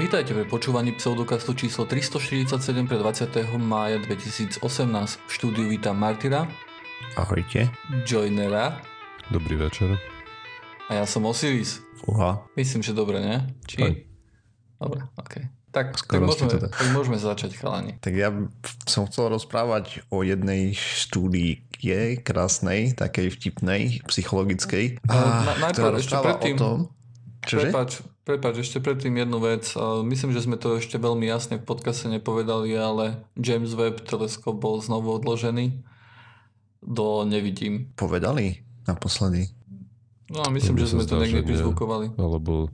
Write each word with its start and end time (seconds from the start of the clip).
Vítajte 0.00 0.32
pri 0.32 0.48
počúvaní 0.48 0.96
pseudokastu 0.96 1.52
číslo 1.52 1.84
347 1.84 2.56
pre 2.88 2.96
20. 2.96 3.28
mája 3.60 4.00
2018. 4.00 4.64
V 5.20 5.30
štúdiu 5.30 5.68
vítam 5.68 5.92
Martyra, 5.94 6.48
Ahojte. 7.14 7.68
Joinera 8.02 8.80
Dobrý 9.28 9.60
večer. 9.60 10.00
a 10.88 10.94
ja 10.94 11.04
som 11.04 11.22
Osiris. 11.22 11.84
Uha. 12.02 12.40
Myslím, 12.56 12.80
že 12.80 12.96
dobre, 12.96 13.20
ne? 13.20 13.52
Či? 13.68 13.78
Aj. 13.78 13.92
Dobre, 14.80 15.04
ok. 15.14 15.34
Tak, 15.70 15.92
tak, 15.92 16.00
Skoro 16.00 16.26
ste 16.26 16.48
môžeme, 16.48 16.50
to 16.50 16.58
tak. 16.64 16.72
tak 16.72 16.88
môžeme 16.90 17.18
začať, 17.20 17.50
chalani. 17.54 17.92
Tak 18.00 18.10
ja 18.10 18.32
som 18.88 19.04
chcel 19.04 19.28
rozprávať 19.28 20.02
o 20.08 20.24
jednej 20.24 20.72
štúdii 20.72 21.62
je 21.78 22.18
krásnej, 22.18 22.92
takej 22.92 23.30
vtipnej, 23.30 24.00
psychologickej, 24.02 24.98
na- 25.04 25.46
a, 25.46 25.60
najprv 25.60 25.76
ktorá 25.76 25.96
ešte 25.96 26.16
predtým- 26.16 26.56
o 26.56 26.58
tom, 26.58 26.78
čože? 27.42 27.68
Prepač, 27.68 27.90
prepač, 28.22 28.54
ešte 28.58 28.78
predtým 28.78 29.16
jednu 29.16 29.38
vec. 29.38 29.64
Myslím, 30.02 30.30
že 30.30 30.40
sme 30.40 30.54
to 30.54 30.76
ešte 30.76 30.96
veľmi 30.96 31.24
jasne 31.24 31.56
v 31.56 31.64
podcaste 31.64 32.06
nepovedali, 32.06 32.72
ale 32.72 33.04
James 33.34 33.72
Webb 33.72 34.02
teleskop 34.02 34.56
bol 34.56 34.78
znovu 34.78 35.12
odložený 35.12 35.80
do 36.80 37.24
nevidím. 37.24 37.92
Povedali 37.92 38.60
naposledy. 38.84 39.52
No 40.28 40.42
a 40.42 40.48
myslím, 40.48 40.78
že 40.78 40.88
sme 40.88 41.04
to 41.04 41.16
niekde 41.16 41.42
prizvukovali. 41.42 42.14
Alebo 42.14 42.70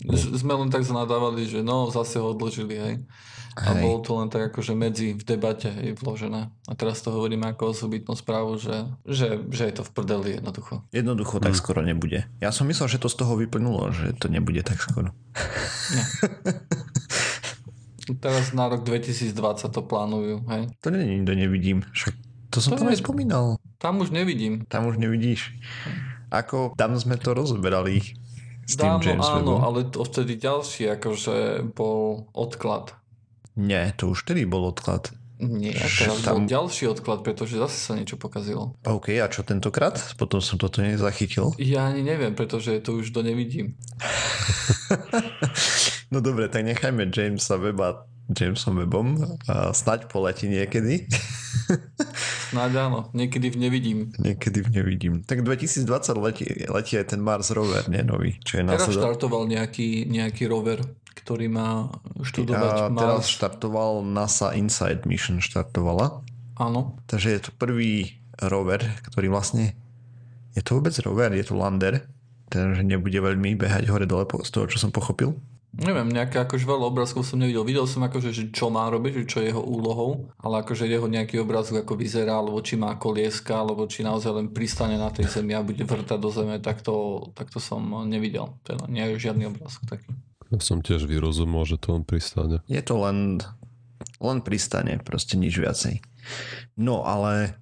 Z- 0.00 0.34
Sme 0.36 0.54
len 0.54 0.70
tak 0.70 0.82
zanadávali, 0.82 1.42
že 1.42 1.60
no, 1.60 1.86
zase 1.88 2.16
ho 2.16 2.30
odložili, 2.30 2.74
hej. 2.74 2.94
A 3.58 3.74
Hej. 3.74 3.82
bolo 3.82 3.98
to 3.98 4.10
len 4.14 4.28
tak 4.28 4.42
akože 4.48 4.70
medzi 4.72 5.12
v 5.12 5.22
debate 5.24 5.66
hej, 5.68 5.92
vložené. 5.94 6.46
A 6.64 6.72
teraz 6.72 7.02
to 7.02 7.10
hovoríme 7.10 7.42
ako 7.44 7.74
osobitnú 7.74 8.14
správu, 8.14 8.54
že, 8.54 8.86
že, 9.02 9.42
že 9.50 9.66
je 9.66 9.74
to 9.74 9.82
v 9.82 9.90
prdeli 9.90 10.28
jednoducho. 10.38 10.86
Jednoducho 10.88 11.36
tak 11.38 11.52
skoro 11.52 11.82
nebude. 11.82 12.30
Ja 12.38 12.48
som 12.48 12.66
myslel, 12.66 12.86
že 12.86 12.98
to 12.98 13.10
z 13.10 13.18
toho 13.18 13.34
vyplnulo, 13.34 13.90
že 13.90 14.14
to 14.14 14.26
nebude 14.26 14.62
tak 14.62 14.78
skoro. 14.78 15.10
Teraz 18.18 18.50
na 18.52 18.66
rok 18.66 18.82
2020 18.82 19.36
to 19.68 19.82
plánujú, 19.82 20.40
hej. 20.48 20.62
To 20.80 20.88
nie, 20.88 21.18
nikto 21.18 21.34
nevidím. 21.34 21.84
Však 21.92 22.14
to 22.48 22.58
som 22.58 22.72
To 22.72 22.80
tam 22.80 22.88
je- 22.88 22.96
aj 22.96 23.02
spomínal. 23.04 23.44
Tam 23.76 24.00
už 24.00 24.08
nevidím. 24.08 24.64
Tam 24.64 24.86
už 24.86 24.96
nevidíš. 24.96 25.52
Ako 26.28 26.72
tam 26.74 26.96
sme 26.96 27.14
to 27.14 27.32
rozoberali 27.32 28.00
s 28.64 28.76
tým 28.76 28.96
Dávno 28.96 29.12
áno, 29.18 29.24
Webbom. 29.44 29.60
ale 29.60 29.78
to 29.86 30.00
vtedy 30.02 30.36
ďalší 30.36 30.88
akože 30.90 31.36
bol 31.72 32.28
odklad. 32.32 32.96
Nie, 33.58 33.90
to 33.92 34.08
už 34.08 34.22
vtedy 34.22 34.46
bol 34.46 34.64
odklad. 34.64 35.10
Nie, 35.38 35.70
teraz 35.70 36.18
tam- 36.22 36.42
bol 36.42 36.50
ďalší 36.50 36.86
odklad, 36.88 37.22
pretože 37.22 37.54
zase 37.54 37.76
sa 37.76 37.92
niečo 37.94 38.14
pokazilo. 38.14 38.74
OK, 38.82 39.14
a 39.14 39.26
čo 39.26 39.42
tentokrát? 39.42 39.94
Potom 40.14 40.38
som 40.38 40.58
toto 40.58 40.78
nezachytil. 40.78 41.54
Ja 41.58 41.86
ani 41.86 42.02
neviem, 42.02 42.34
pretože 42.34 42.78
to 42.78 42.98
už 42.98 43.10
do 43.10 43.22
nevidím. 43.22 43.78
No 46.08 46.24
dobre, 46.24 46.48
tak 46.48 46.64
nechajme 46.64 47.12
Jamesa 47.12 47.60
Weba 47.60 48.08
Jamesom 48.28 48.76
Webom 48.76 49.20
a 49.44 49.72
snaď 49.72 50.08
poletí 50.08 50.48
niekedy. 50.48 51.04
Snáď 52.48 52.88
áno, 52.88 53.12
niekedy 53.12 53.52
v 53.52 53.56
nevidím. 53.58 53.98
niekedy 54.16 54.64
v 54.64 54.68
nevidím. 54.72 55.14
Tak 55.20 55.44
2020 55.44 55.84
letí, 56.18 56.44
letí 56.64 56.96
aj 56.96 57.12
ten 57.12 57.20
Mars 57.20 57.52
rover, 57.52 57.88
nie 57.88 58.00
nový, 58.00 58.40
čo 58.40 58.56
je 58.56 58.64
Teraz 58.64 58.88
následok. 58.88 59.00
štartoval 59.04 59.42
nejaký, 59.48 60.08
nejaký 60.08 60.48
rover, 60.48 60.80
ktorý 61.28 61.52
má 61.52 61.92
študovať 62.24 62.72
A 62.72 62.88
teraz 62.88 63.28
Mars. 63.28 63.28
štartoval 63.28 64.00
NASA 64.00 64.56
Inside 64.56 65.04
Mission 65.04 65.44
štartovala. 65.44 66.24
Áno, 66.56 66.96
Takže 67.04 67.28
je 67.36 67.40
to 67.44 67.50
prvý 67.52 68.16
rover, 68.40 68.80
ktorý 69.04 69.28
vlastne 69.28 69.76
je 70.56 70.64
to 70.64 70.80
vôbec 70.80 70.96
rover, 71.04 71.36
je 71.36 71.44
to 71.44 71.52
lander, 71.54 72.00
takže 72.48 72.80
nebude 72.80 73.14
veľmi 73.14 73.54
behať 73.54 73.92
hore 73.92 74.08
dole 74.08 74.24
po- 74.24 74.40
z 74.40 74.50
toho, 74.50 74.64
čo 74.66 74.80
som 74.80 74.88
pochopil. 74.88 75.36
neviem, 75.68 76.08
nejaké 76.08 76.40
akože 76.42 76.64
veľa 76.64 76.90
obrázkov 76.90 77.22
som 77.22 77.38
nevidel. 77.38 77.62
Videl 77.62 77.86
som 77.86 78.02
akože, 78.02 78.32
že 78.32 78.44
čo 78.50 78.72
má 78.72 78.88
robiť, 78.88 79.22
že 79.22 79.24
čo 79.28 79.38
je 79.38 79.52
jeho 79.52 79.62
úlohou, 79.62 80.26
ale 80.40 80.64
akože 80.64 80.88
jeho 80.88 81.06
nejaký 81.06 81.38
obrázok 81.38 81.86
ako 81.86 81.94
vyzerá, 81.94 82.40
alebo 82.40 82.58
či 82.58 82.74
má 82.74 82.96
kolieska, 82.98 83.54
alebo 83.54 83.86
či 83.86 84.02
naozaj 84.02 84.32
len 84.34 84.48
pristane 84.50 84.98
na 84.98 85.12
tej 85.12 85.28
zemi 85.30 85.54
a 85.54 85.62
bude 85.62 85.84
vrtať 85.84 86.18
do 86.18 86.30
zeme, 86.32 86.58
tak 86.58 86.82
to, 86.82 87.28
tak 87.38 87.52
to 87.52 87.60
som 87.62 87.84
nevidel. 88.08 88.58
Teda 88.66 88.88
nie 88.90 89.04
je 89.14 89.30
žiadny 89.30 89.46
obrázok 89.46 89.86
taký. 89.86 90.10
Ja 90.48 90.58
som 90.60 90.80
tiež 90.80 91.04
vyrozumel, 91.04 91.64
že 91.68 91.76
to 91.76 91.96
on 91.96 92.04
pristane. 92.04 92.64
Je 92.70 92.80
to 92.80 92.96
len, 93.00 93.40
len 94.20 94.38
pristane, 94.40 94.96
proste 95.00 95.36
nič 95.36 95.60
viacej. 95.60 96.00
No 96.80 97.04
ale 97.04 97.56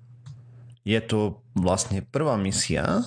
je 0.87 0.99
to 1.03 1.43
vlastne 1.59 2.03
prvá 2.07 2.39
misia 2.39 3.03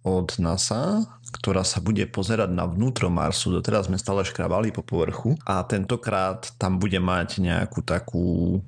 od 0.00 0.40
NASA, 0.40 1.04
ktorá 1.28 1.60
sa 1.60 1.84
bude 1.84 2.08
pozerať 2.08 2.48
na 2.48 2.64
vnútro 2.64 3.12
Marsu. 3.12 3.52
Doteraz 3.52 3.92
sme 3.92 4.00
stále 4.00 4.24
škrabali 4.24 4.72
po 4.72 4.80
povrchu 4.80 5.36
a 5.44 5.60
tentokrát 5.68 6.48
tam 6.56 6.80
bude 6.80 6.96
mať 6.96 7.44
nejakú 7.44 7.84
takú 7.84 8.58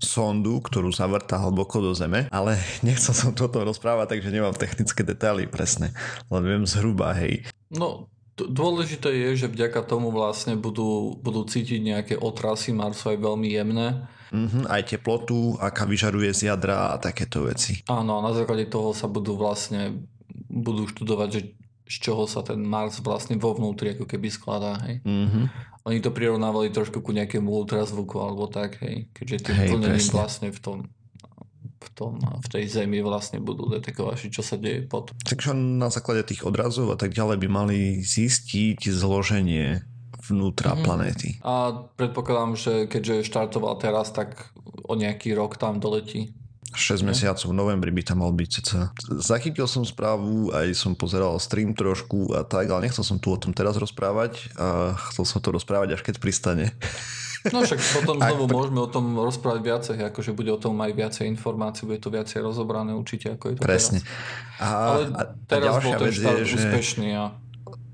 sondu, 0.00 0.60
ktorú 0.60 0.92
zavrtá 0.92 1.40
hlboko 1.40 1.80
do 1.80 1.92
zeme, 1.92 2.28
ale 2.32 2.56
nechcel 2.86 3.12
som 3.12 3.32
toto 3.36 3.60
rozprávať, 3.60 4.16
takže 4.16 4.32
nemám 4.32 4.56
technické 4.56 5.04
detaily 5.04 5.44
presne, 5.48 5.92
len 6.32 6.42
viem 6.44 6.64
zhruba, 6.64 7.12
hej. 7.16 7.44
No, 7.72 8.08
dôležité 8.36 9.08
je, 9.08 9.46
že 9.46 9.48
vďaka 9.48 9.80
tomu 9.88 10.12
vlastne 10.12 10.60
budú, 10.60 11.16
budú 11.24 11.48
cítiť 11.48 11.80
nejaké 11.80 12.14
otrasy 12.20 12.76
Marsu 12.76 13.16
aj 13.16 13.18
veľmi 13.18 13.48
jemné. 13.48 14.04
Mhm, 14.34 14.68
aj 14.68 14.82
teplotu, 14.92 15.56
aká 15.56 15.86
vyžaruje 15.88 16.34
z 16.34 16.52
jadra 16.52 16.92
a 16.92 17.00
takéto 17.00 17.46
veci. 17.46 17.80
Áno, 17.88 18.18
a 18.18 18.24
na 18.26 18.34
základe 18.34 18.68
toho 18.68 18.92
sa 18.92 19.06
budú 19.08 19.38
vlastne 19.38 20.02
budú 20.50 20.84
študovať, 20.90 21.28
že 21.32 21.40
z 21.86 21.96
čoho 22.02 22.26
sa 22.26 22.42
ten 22.42 22.58
Mars 22.60 22.98
vlastne 22.98 23.38
vo 23.38 23.54
vnútri 23.54 23.94
ako 23.94 24.04
keby 24.04 24.28
skladá, 24.28 24.76
hej. 24.84 25.00
Mhm. 25.06 25.72
Oni 25.86 26.02
to 26.02 26.10
prirovnávali 26.10 26.74
trošku 26.74 26.98
ku 26.98 27.14
nejakému 27.14 27.46
ultrazvuku 27.46 28.18
alebo 28.18 28.50
tak, 28.50 28.82
hej. 28.82 29.06
Keďže 29.14 29.36
tým 29.46 29.54
Hej, 29.54 29.68
presne. 29.78 30.14
vlastne 30.18 30.48
v 30.50 30.58
tom 30.58 30.78
v, 31.86 31.90
tom, 31.90 32.12
v 32.18 32.48
tej 32.50 32.66
zemi 32.66 32.98
vlastne 32.98 33.38
budú 33.38 33.70
detekovať, 33.70 34.28
čo 34.28 34.42
sa 34.42 34.58
deje 34.58 34.82
pod. 34.82 35.14
Takže 35.22 35.54
na 35.54 35.86
základe 35.86 36.26
tých 36.26 36.42
odrazov 36.42 36.90
a 36.90 36.98
tak 36.98 37.14
ďalej 37.14 37.38
by 37.38 37.48
mali 37.48 37.78
zistiť 38.00 38.82
zloženie 38.82 39.86
vnútra 40.26 40.74
Mhm. 40.74 40.82
planéty. 40.82 41.28
A 41.40 41.86
predpokladám, 41.94 42.58
že 42.58 42.72
keďže 42.86 43.22
štartoval 43.22 43.78
teraz, 43.78 44.10
tak 44.10 44.50
o 44.82 44.94
nejaký 44.94 45.32
rok 45.32 45.54
tam 45.54 45.78
doletí. 45.78 46.34
6 46.74 47.00
mesiacov 47.00 47.46
v 47.46 47.56
novembri 47.56 47.88
by 47.88 48.02
tam 48.04 48.20
mal 48.20 48.34
byť 48.34 48.50
cca. 48.52 48.92
Zachytil 49.16 49.64
som 49.64 49.86
správu, 49.86 50.52
aj 50.52 50.76
som 50.76 50.92
pozeral 50.92 51.38
stream 51.40 51.72
trošku 51.72 52.36
a 52.36 52.44
tak, 52.44 52.68
ale 52.68 52.84
nechcel 52.84 53.00
som 53.00 53.16
tu 53.16 53.32
o 53.32 53.38
tom 53.40 53.56
teraz 53.56 53.78
rozprávať 53.80 54.50
a 54.58 54.92
chcel 55.08 55.24
som 55.24 55.40
to 55.40 55.54
rozprávať 55.54 55.96
až 55.96 56.02
keď 56.04 56.20
pristane. 56.20 56.74
No 57.52 57.62
však 57.62 57.80
potom 58.02 58.16
znovu 58.24 58.44
pre- 58.46 58.54
môžeme 58.56 58.80
o 58.82 58.88
tom 58.88 59.04
rozprávať 59.18 59.60
viacej, 59.62 59.96
akože 60.10 60.30
bude 60.32 60.50
o 60.50 60.58
tom 60.60 60.78
aj 60.80 60.92
viacej 60.94 61.24
informácií, 61.30 61.86
bude 61.86 62.00
to 62.00 62.10
viacej 62.10 62.40
rozobrané 62.42 62.94
určite, 62.94 63.34
ako 63.34 63.44
je 63.52 63.54
to 63.58 63.62
Presne. 63.62 63.98
teraz. 64.02 64.62
A, 64.62 64.66
Ale 64.66 65.02
a, 65.12 65.20
a 65.20 65.22
teraz 65.46 65.72
bol 65.82 65.92
ten 65.94 66.06
vec 66.08 66.16
je, 66.16 66.44
že 66.46 66.56
úspešný 66.56 67.08
a 67.14 67.24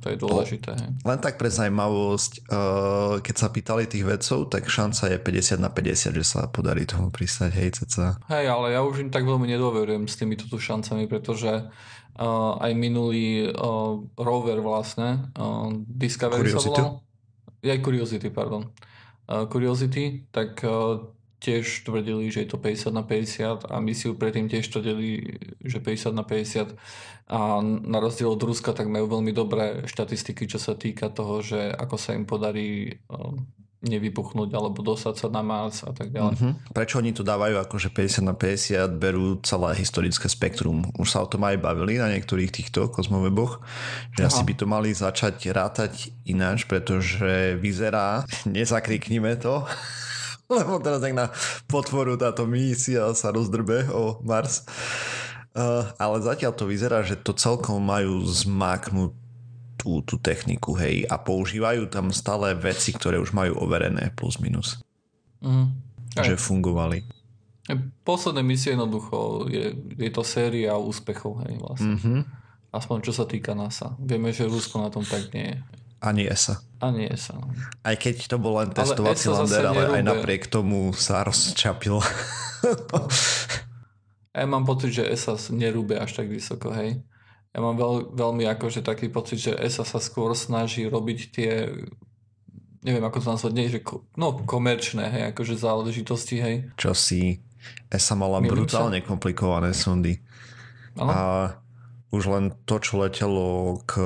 to 0.03 0.11
je 0.11 0.19
dôležité. 0.19 0.75
hej. 0.75 0.91
len 1.07 1.19
tak 1.23 1.39
pre 1.39 1.47
zaujímavosť, 1.47 2.33
uh, 2.51 3.23
keď 3.23 3.35
sa 3.39 3.49
pýtali 3.55 3.87
tých 3.87 4.03
vedcov, 4.03 4.51
tak 4.51 4.67
šanca 4.67 5.15
je 5.15 5.19
50 5.23 5.62
na 5.62 5.71
50, 5.71 6.19
že 6.19 6.25
sa 6.27 6.51
podarí 6.51 6.83
tomu 6.91 7.15
pristať, 7.15 7.55
hej, 7.55 7.71
cca. 7.79 8.19
Hej, 8.27 8.51
ale 8.51 8.75
ja 8.75 8.83
už 8.83 9.07
im 9.07 9.11
tak 9.15 9.23
veľmi 9.23 9.47
nedôverujem 9.47 10.11
s 10.11 10.19
týmito 10.19 10.51
tu 10.51 10.59
šancami, 10.59 11.07
pretože 11.07 11.71
uh, 11.71 12.53
aj 12.59 12.73
minulý 12.75 13.55
uh, 13.55 14.03
rover 14.19 14.59
vlastne, 14.59 15.31
Discovery 15.87 16.51
Curiosity? 16.51 16.83
sa 16.83 16.99
volal? 16.99 17.62
Aj 17.62 17.79
Curiosity, 17.79 18.29
pardon. 18.35 18.62
Uh, 19.27 19.47
Curiosity, 19.47 20.27
tak 20.34 20.60
uh, 20.66 20.99
tiež 21.43 21.83
tvrdili, 21.83 22.31
že 22.31 22.47
je 22.47 22.49
to 22.55 22.59
50 22.59 22.94
na 22.94 23.03
50 23.03 23.66
a 23.66 23.77
misiu 23.83 24.15
predtým 24.15 24.47
tiež 24.47 24.71
tvrdili, 24.71 25.38
že 25.59 25.83
50 25.83 26.15
na 26.15 26.22
50 26.22 26.78
a 27.27 27.38
na 27.62 27.99
rozdiel 27.99 28.31
od 28.31 28.43
Ruska 28.43 28.71
tak 28.71 28.87
majú 28.87 29.11
veľmi 29.19 29.34
dobré 29.34 29.82
štatistiky, 29.91 30.47
čo 30.47 30.62
sa 30.62 30.78
týka 30.78 31.11
toho, 31.11 31.43
že 31.43 31.75
ako 31.75 31.97
sa 31.99 32.15
im 32.15 32.28
podarí 32.28 33.03
nevypuchnúť 33.82 34.55
alebo 34.55 34.81
dostať 34.81 35.14
sa 35.19 35.26
na 35.29 35.43
Mars 35.43 35.82
a 35.82 35.90
tak 35.90 36.14
ďalej. 36.14 36.38
Mhm. 36.38 36.50
Prečo 36.70 37.02
oni 37.02 37.11
to 37.11 37.26
dávajú 37.26 37.58
akože 37.58 37.90
50 37.90 38.23
na 38.31 38.34
50, 38.34 38.94
berú 38.94 39.43
celé 39.43 39.75
historické 39.79 40.31
spektrum. 40.31 40.87
Už 40.96 41.11
sa 41.11 41.26
o 41.26 41.31
tom 41.31 41.43
aj 41.43 41.58
bavili 41.58 41.99
na 41.99 42.06
niektorých 42.14 42.55
týchto 42.55 42.88
kozmoveboch, 42.88 43.61
že 44.14 44.23
Aha. 44.25 44.31
asi 44.31 44.43
by 44.46 44.55
to 44.55 44.64
mali 44.70 44.94
začať 44.94 45.50
rátať 45.50 46.14
ináč, 46.23 46.64
pretože 46.64 47.58
vyzerá, 47.58 48.23
nezakriknime 48.46 49.34
to, 49.43 49.67
lebo 50.56 50.78
teraz 50.78 51.02
tak 51.02 51.14
na 51.19 51.26
potvoru 51.67 52.14
táto 52.14 52.46
misia 52.46 53.11
sa 53.19 53.35
rozdrbe 53.35 53.90
o 53.90 54.23
Mars. 54.23 54.62
Uh, 55.52 55.85
ale 56.00 56.25
zatiaľ 56.25 56.56
to 56.56 56.64
vyzerá, 56.64 57.05
že 57.05 57.12
to 57.12 57.37
celkom 57.37 57.76
majú 57.76 58.25
zmáknutú 58.25 59.22
tú, 59.82 59.99
tú 60.06 60.14
techniku, 60.23 60.79
hej, 60.79 61.02
a 61.11 61.19
používajú 61.19 61.90
tam 61.90 62.14
stále 62.14 62.55
veci, 62.55 62.94
ktoré 62.94 63.19
už 63.19 63.34
majú 63.34 63.58
overené 63.58 64.14
plus 64.14 64.38
minus. 64.38 64.79
Hej. 65.43 66.23
že 66.23 66.34
fungovali. 66.38 67.02
Posledné 68.06 68.46
misie 68.46 68.79
jednoducho 68.79 69.50
je, 69.50 69.75
je 69.99 70.11
to 70.14 70.23
séria 70.23 70.79
úspechov, 70.79 71.43
hej, 71.43 71.58
vlastne. 71.58 71.99
Mhm. 71.99 72.23
Aspoň 72.73 72.99
čo 73.05 73.12
sa 73.12 73.29
týka 73.29 73.52
NASA. 73.52 73.93
Vieme, 74.00 74.32
že 74.32 74.49
Rusko 74.49 74.81
na 74.81 74.88
tom 74.88 75.05
tak 75.05 75.29
nie 75.37 75.44
je. 75.44 75.56
Ani 76.00 76.25
ESA. 76.25 76.56
Ani 76.81 77.05
ESA. 77.05 77.37
no. 77.37 77.52
Aj 77.85 77.96
keď 78.00 78.32
to 78.32 78.40
bol 78.40 78.56
len 78.58 78.73
testovací 78.73 79.28
zase 79.28 79.37
lander, 79.37 79.64
ale 79.69 79.85
aj 80.00 80.02
napriek 80.08 80.49
tomu 80.49 80.94
sa 80.94 81.26
rozčapil. 81.26 81.99
Ja 84.32 84.49
mám 84.49 84.64
pocit, 84.64 84.96
že 84.96 85.05
ESA 85.05 85.37
nerúbe 85.52 86.00
až 86.00 86.17
tak 86.17 86.32
vysoko, 86.32 86.73
hej. 86.73 87.05
Ja 87.52 87.60
mám 87.60 87.76
veľ, 87.76 88.16
veľmi 88.16 88.49
akože 88.56 88.81
taký 88.81 89.12
pocit, 89.12 89.38
že 89.44 89.52
ESA 89.52 89.84
sa 89.84 90.00
skôr 90.00 90.32
snaží 90.32 90.88
robiť 90.88 91.19
tie 91.28 91.50
neviem 92.82 93.04
ako 93.06 93.19
to 93.22 93.28
nazvať, 93.31 93.52
nie, 93.54 93.70
že 93.70 93.81
ko, 93.81 94.02
no 94.19 94.43
komerčné, 94.43 95.06
hej, 95.06 95.22
akože 95.31 95.54
záležitosti, 95.54 96.37
hej. 96.43 96.54
Čo 96.75 96.93
si 96.99 97.38
ESA 97.87 98.19
mala 98.19 98.43
Milím 98.43 98.66
brutálne 98.66 98.99
komplikované 99.06 99.70
sondy. 99.70 100.19
Áno, 100.99 101.10
A 101.10 101.19
už 102.10 102.22
len 102.28 102.44
to, 102.66 102.82
čo 102.82 103.00
letelo 103.00 103.81
k 103.87 104.02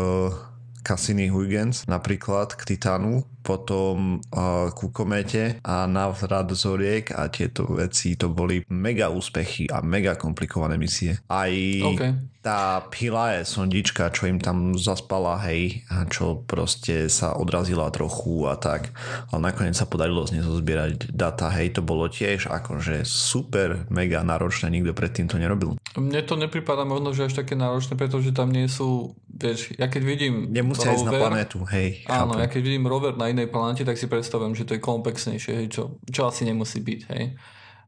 Cassini 0.87 1.27
Huygens 1.27 1.91
napríklad 1.91 2.55
k 2.55 2.62
Titánu, 2.62 3.27
potom 3.43 4.23
uh, 4.35 4.71
ku 4.75 4.94
Komete 4.94 5.59
a 5.67 5.87
návrat 5.87 6.50
Zoriek 6.55 7.15
a 7.15 7.27
tieto 7.27 7.67
veci 7.75 8.19
to 8.19 8.31
boli 8.31 8.62
mega 8.71 9.06
úspechy 9.11 9.67
a 9.71 9.83
mega 9.83 10.19
komplikované 10.19 10.75
misie. 10.75 11.19
Aj 11.31 11.50
OK. 11.87 12.03
tá 12.43 12.83
Pilae 12.91 13.47
sondička, 13.47 14.11
čo 14.11 14.27
im 14.27 14.43
tam 14.43 14.75
zaspala, 14.75 15.38
hej, 15.47 15.87
a 15.91 16.06
čo 16.11 16.43
proste 16.43 17.06
sa 17.06 17.39
odrazila 17.39 17.91
trochu 17.94 18.47
a 18.50 18.59
tak. 18.59 18.91
Ale 19.31 19.50
nakoniec 19.50 19.79
sa 19.79 19.87
podarilo 19.87 20.27
z 20.27 20.39
nej 20.39 20.43
zozbierať 20.43 21.15
data, 21.15 21.50
hej, 21.55 21.79
to 21.79 21.82
bolo 21.87 22.11
tiež 22.11 22.50
akože 22.50 23.06
super, 23.06 23.87
mega 23.91 24.27
náročné, 24.27 24.71
nikto 24.75 24.91
predtým 24.91 25.31
to 25.31 25.39
nerobil. 25.39 25.79
Mne 25.94 26.23
to 26.27 26.35
nepripadá 26.35 26.82
možno, 26.82 27.15
že 27.15 27.31
až 27.31 27.47
také 27.47 27.55
náročné, 27.55 27.94
pretože 27.94 28.35
tam 28.35 28.50
nie 28.50 28.67
sú, 28.67 29.15
vieš, 29.37 29.73
ja 29.73 29.87
keď 29.87 30.03
vidím 30.03 30.35
Nemusia 30.49 30.91
ísť 30.91 31.03
na 31.03 31.11
rover- 31.11 31.23
planétu, 31.23 31.59
hej. 31.69 32.03
Áno, 32.06 32.33
chápem. 32.33 32.41
ja 32.41 32.49
keď 32.49 32.61
vidím 32.62 32.85
rover 32.85 33.12
na 33.12 33.27
inej 33.27 33.47
planete, 33.47 33.83
tak 33.83 33.94
si 33.94 34.05
predstavujem, 34.05 34.53
že 34.53 34.65
to 34.65 34.73
je 34.73 34.83
komplexnejšie, 34.83 35.53
hej, 35.55 35.67
čo, 35.69 35.83
čo 36.06 36.27
asi 36.27 36.43
nemusí 36.43 36.81
byť, 36.81 37.00
hej. 37.11 37.37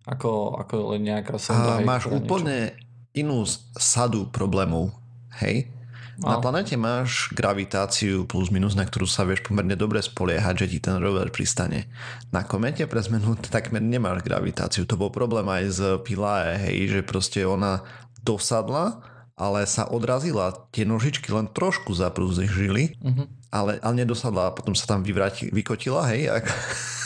Ako, 0.04 0.30
ako 0.56 0.92
len 0.92 1.04
nejaká 1.04 1.36
sonda, 1.36 1.74
A 1.74 1.78
hej, 1.78 1.84
máš 1.84 2.04
úplne 2.06 2.72
inú 3.12 3.42
s- 3.42 3.60
sadu 3.74 4.24
problémov, 4.26 4.92
hej? 5.38 5.72
Na 6.18 6.34
No. 6.34 6.42
planete 6.42 6.74
máš 6.74 7.30
gravitáciu 7.30 8.24
plus 8.24 8.48
minus, 8.48 8.74
na 8.74 8.82
ktorú 8.82 9.06
sa 9.06 9.22
vieš 9.22 9.40
pomerne 9.40 9.72
dobre 9.72 10.00
spoliehať, 10.00 10.54
že 10.56 10.66
ti 10.68 10.78
ten 10.80 10.96
rover 10.96 11.30
pristane. 11.30 11.86
Na 12.28 12.42
komete 12.42 12.82
pre 12.84 12.98
zmenu 12.98 13.38
takmer 13.48 13.78
nemáš 13.78 14.20
gravitáciu. 14.20 14.82
To 14.84 14.96
bol 14.96 15.08
problém 15.08 15.46
aj 15.46 15.64
z 15.68 15.80
Pilae, 16.00 16.58
hej, 16.58 16.76
že 16.90 17.00
proste 17.02 17.40
ona 17.42 17.86
dosadla, 18.18 18.98
ale 19.38 19.64
sa 19.64 19.86
odrazila. 19.86 20.50
Tie 20.68 20.82
nožičky 20.82 21.30
len 21.30 21.46
trošku 21.46 21.94
zaprúžili, 21.94 22.98
Mhm. 23.00 23.24
ale, 23.48 23.78
ale 23.78 23.94
nedosadla 23.96 24.50
a 24.50 24.52
potom 24.52 24.74
sa 24.74 24.84
tam 24.84 25.00
vyvrati, 25.00 25.48
vykotila, 25.48 26.04
hej, 26.10 26.28
a, 26.28 26.42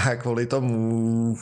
a 0.00 0.16
kvôli 0.16 0.46
tomu 0.46 1.34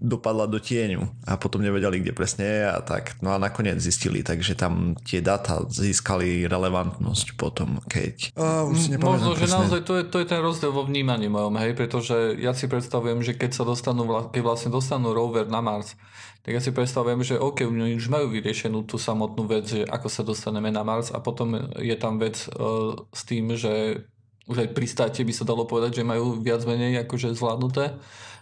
dopadla 0.00 0.48
do 0.48 0.56
tieňu 0.56 1.04
a 1.28 1.36
potom 1.36 1.60
nevedeli, 1.60 2.00
kde 2.00 2.16
presne 2.16 2.44
je 2.48 2.62
a 2.64 2.80
tak. 2.80 3.20
No 3.20 3.30
a 3.30 3.36
nakoniec 3.36 3.76
zistili, 3.76 4.24
takže 4.24 4.56
tam 4.56 4.96
tie 5.04 5.20
data 5.20 5.60
získali 5.68 6.48
relevantnosť 6.48 7.36
potom, 7.36 7.84
keď... 7.84 8.32
A, 8.32 8.64
už 8.64 8.76
si 8.80 8.88
Možno, 8.96 9.36
že 9.36 9.44
presne. 9.44 9.56
naozaj 9.60 9.80
to 9.84 9.92
je, 10.00 10.02
to 10.08 10.16
je 10.18 10.26
ten 10.26 10.40
rozdiel 10.40 10.72
vo 10.72 10.88
vnímaní 10.88 11.28
mojom, 11.28 11.52
hej, 11.60 11.76
pretože 11.76 12.16
ja 12.40 12.56
si 12.56 12.64
predstavujem, 12.64 13.20
že 13.20 13.36
keď 13.36 13.50
sa 13.52 13.62
dostanú, 13.62 14.08
keď 14.32 14.40
vlastne 14.40 14.72
dostanú 14.72 15.12
rover 15.12 15.44
na 15.46 15.60
Mars, 15.60 15.92
tak 16.40 16.56
ja 16.56 16.60
si 16.60 16.72
predstavujem, 16.72 17.20
že 17.20 17.36
OK, 17.36 17.68
oni 17.68 18.00
už 18.00 18.08
majú 18.08 18.32
vyriešenú 18.32 18.88
tú 18.88 18.96
samotnú 18.96 19.44
vec, 19.44 19.68
že 19.68 19.84
ako 19.84 20.08
sa 20.08 20.24
dostaneme 20.24 20.72
na 20.72 20.80
Mars 20.80 21.12
a 21.12 21.20
potom 21.20 21.68
je 21.76 21.96
tam 22.00 22.16
vec 22.16 22.48
uh, 22.56 22.96
s 23.12 23.28
tým, 23.28 23.52
že 23.52 24.04
už 24.48 24.66
aj 24.66 24.68
pristáte 24.72 25.20
by 25.20 25.32
sa 25.36 25.44
dalo 25.44 25.68
povedať, 25.68 26.00
že 26.00 26.08
majú 26.08 26.40
viac 26.40 26.64
menej 26.64 27.04
akože 27.04 27.36
zvládnuté 27.36 27.94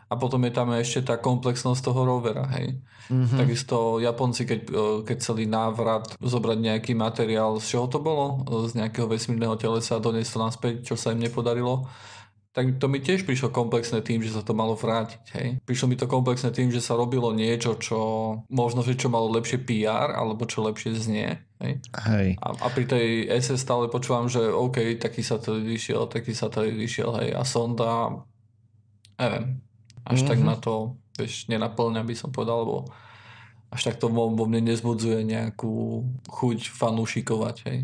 a 0.08 0.14
potom 0.16 0.40
je 0.48 0.52
tam 0.56 0.72
ešte 0.72 1.04
tá 1.04 1.20
komplexnosť 1.20 1.84
toho 1.84 2.00
rovera, 2.08 2.48
hej. 2.56 2.80
Mm-hmm. 3.12 3.38
Takisto 3.40 4.00
Japonci, 4.00 4.48
keď, 4.48 4.60
e, 4.68 4.84
keď 5.04 5.16
chceli 5.20 5.44
návrat 5.44 6.16
zobrať 6.20 6.58
nejaký 6.60 6.92
materiál, 6.96 7.60
z 7.60 7.76
čoho 7.76 7.86
to 7.92 8.00
bolo? 8.00 8.44
E, 8.44 8.68
Z 8.68 8.76
nejakého 8.76 9.04
vesmírneho 9.04 9.56
telesa 9.60 10.00
a 10.00 10.04
doniesť 10.04 10.32
to 10.32 10.38
naspäť, 10.40 10.74
čo 10.84 10.94
sa 10.96 11.12
im 11.12 11.20
nepodarilo. 11.20 11.88
Tak 12.58 12.82
to 12.82 12.90
mi 12.90 12.98
tiež 12.98 13.22
prišlo 13.22 13.54
komplexné 13.54 14.02
tým, 14.02 14.18
že 14.18 14.34
sa 14.34 14.42
to 14.42 14.50
malo 14.50 14.74
vrátiť. 14.74 15.22
Hej. 15.38 15.48
Prišlo 15.62 15.86
mi 15.86 15.94
to 15.94 16.10
komplexné 16.10 16.50
tým, 16.50 16.74
že 16.74 16.82
sa 16.82 16.98
robilo 16.98 17.30
niečo, 17.30 17.78
čo 17.78 17.98
možno, 18.50 18.82
že 18.82 18.98
čo 18.98 19.06
malo 19.06 19.30
lepšie 19.30 19.62
PR, 19.62 20.10
alebo 20.10 20.42
čo 20.42 20.66
lepšie 20.66 20.90
znie. 20.98 21.38
Hej. 21.62 21.78
Hej. 22.10 22.34
A, 22.42 22.46
a 22.58 22.66
pri 22.74 22.90
tej 22.90 23.30
SS 23.30 23.62
stále 23.62 23.86
počúvam, 23.86 24.26
že 24.26 24.42
OK, 24.42 24.98
taký 24.98 25.22
satelit 25.22 25.70
vyšiel, 25.70 26.10
taký 26.10 26.34
satelit 26.34 26.74
vyšiel, 26.74 27.14
hej, 27.22 27.30
a 27.38 27.46
sonda, 27.46 28.26
neviem, 29.22 29.62
až 30.02 30.26
mm-hmm. 30.26 30.30
tak 30.34 30.38
na 30.42 30.54
to, 30.58 30.98
vieš, 31.14 31.46
nenaplňa 31.46 32.02
by 32.02 32.14
som 32.18 32.34
povedal, 32.34 32.66
lebo 32.66 32.90
až 33.70 33.86
tak 33.86 34.02
to 34.02 34.10
vo, 34.10 34.34
vo 34.34 34.44
mne 34.50 34.74
nezbudzuje 34.74 35.22
nejakú 35.22 36.02
chuť 36.26 36.74
fanúšikovať, 36.74 37.56
hej. 37.70 37.78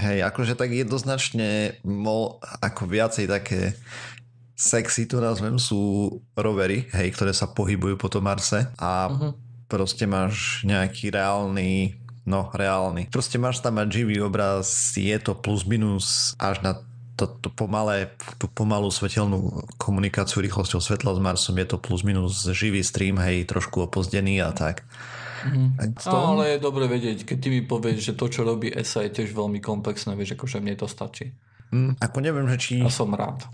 Hej, 0.00 0.26
akože 0.26 0.58
tak 0.58 0.74
jednoznačne 0.74 1.78
mol, 1.86 2.42
ako 2.58 2.90
viacej 2.90 3.30
také 3.30 3.78
sexy 4.54 5.06
to 5.06 5.18
nazvem, 5.18 5.58
sú 5.58 6.10
rovery, 6.38 6.86
hej, 6.94 7.10
ktoré 7.14 7.34
sa 7.34 7.50
pohybujú 7.50 7.98
po 7.98 8.06
tom 8.10 8.26
Marse 8.26 8.70
a 8.78 9.10
Mhm. 9.10 9.28
proste 9.66 10.06
máš 10.06 10.62
nejaký 10.62 11.10
reálny 11.10 11.98
no 12.24 12.48
reálny. 12.56 13.12
Proste 13.12 13.36
máš 13.36 13.60
tam 13.60 13.76
mať 13.76 14.00
živý 14.00 14.16
obraz, 14.24 14.96
je 14.96 15.12
to 15.20 15.36
plus 15.36 15.68
minus 15.68 16.32
až 16.40 16.64
na 16.64 16.72
to, 17.14 17.28
to 17.28 17.52
pomalé, 17.52 18.10
tú 18.40 18.50
pomalú 18.50 18.90
svetelnú 18.90 19.62
komunikáciu 19.78 20.42
rýchlosťou 20.42 20.80
svetla 20.82 21.14
s 21.14 21.20
Marsom, 21.20 21.54
je 21.60 21.68
to 21.68 21.78
plus 21.78 22.02
minus 22.02 22.42
živý 22.50 22.82
stream, 22.82 23.20
hej, 23.22 23.46
trošku 23.46 23.86
opozdený 23.86 24.42
a 24.42 24.50
tak. 24.50 24.82
Z 25.44 26.06
No, 26.08 26.36
ale 26.36 26.56
je 26.56 26.58
dobre 26.64 26.88
vedieť, 26.88 27.28
keď 27.28 27.36
ty 27.38 27.48
mi 27.52 27.60
povieš, 27.60 27.98
že 28.00 28.12
to, 28.16 28.26
čo 28.32 28.42
robí 28.42 28.72
ESA 28.72 29.04
je 29.08 29.22
tiež 29.22 29.36
veľmi 29.36 29.60
komplexné, 29.60 30.16
vieš, 30.16 30.40
akože 30.40 30.64
mne 30.64 30.74
to 30.80 30.88
stačí. 30.88 31.36
Mm, 31.74 31.98
ako 31.98 32.18
neviem, 32.22 32.46
že 32.54 32.56
či... 32.56 32.74
A 32.80 32.88
som 32.88 33.10
rád. 33.12 33.44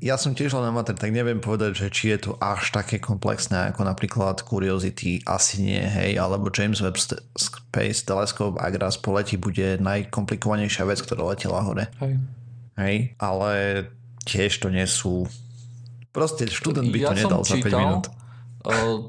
Ja 0.00 0.16
som 0.16 0.32
tiež 0.32 0.56
len 0.56 0.72
amatér, 0.72 0.96
tak 0.96 1.12
neviem 1.12 1.36
povedať, 1.36 1.76
že 1.76 1.86
či 1.92 2.04
je 2.16 2.18
to 2.24 2.32
až 2.40 2.72
také 2.72 2.96
komplexné 2.96 3.68
ako 3.68 3.84
napríklad 3.84 4.40
Curiosity, 4.40 5.20
asi 5.28 5.60
nie, 5.60 5.84
hej, 5.84 6.16
alebo 6.16 6.48
James 6.48 6.80
Webb 6.80 6.96
Space 7.36 8.00
Telescope, 8.08 8.56
ak 8.56 8.72
raz 8.80 8.96
poletí, 8.96 9.36
bude 9.36 9.76
najkomplikovanejšia 9.84 10.88
vec, 10.88 11.04
ktorá 11.04 11.36
letela 11.36 11.60
hore. 11.60 11.92
Hej. 12.00 12.16
Hej, 12.80 12.96
ale 13.20 13.50
tiež 14.24 14.64
to 14.64 14.72
nie 14.72 14.88
sú... 14.88 15.28
Proste 16.16 16.48
študent 16.48 16.88
by 16.88 17.12
to 17.12 17.12
nedal 17.12 17.44
za 17.44 17.60
5 17.60 17.76
minút. 17.76 18.08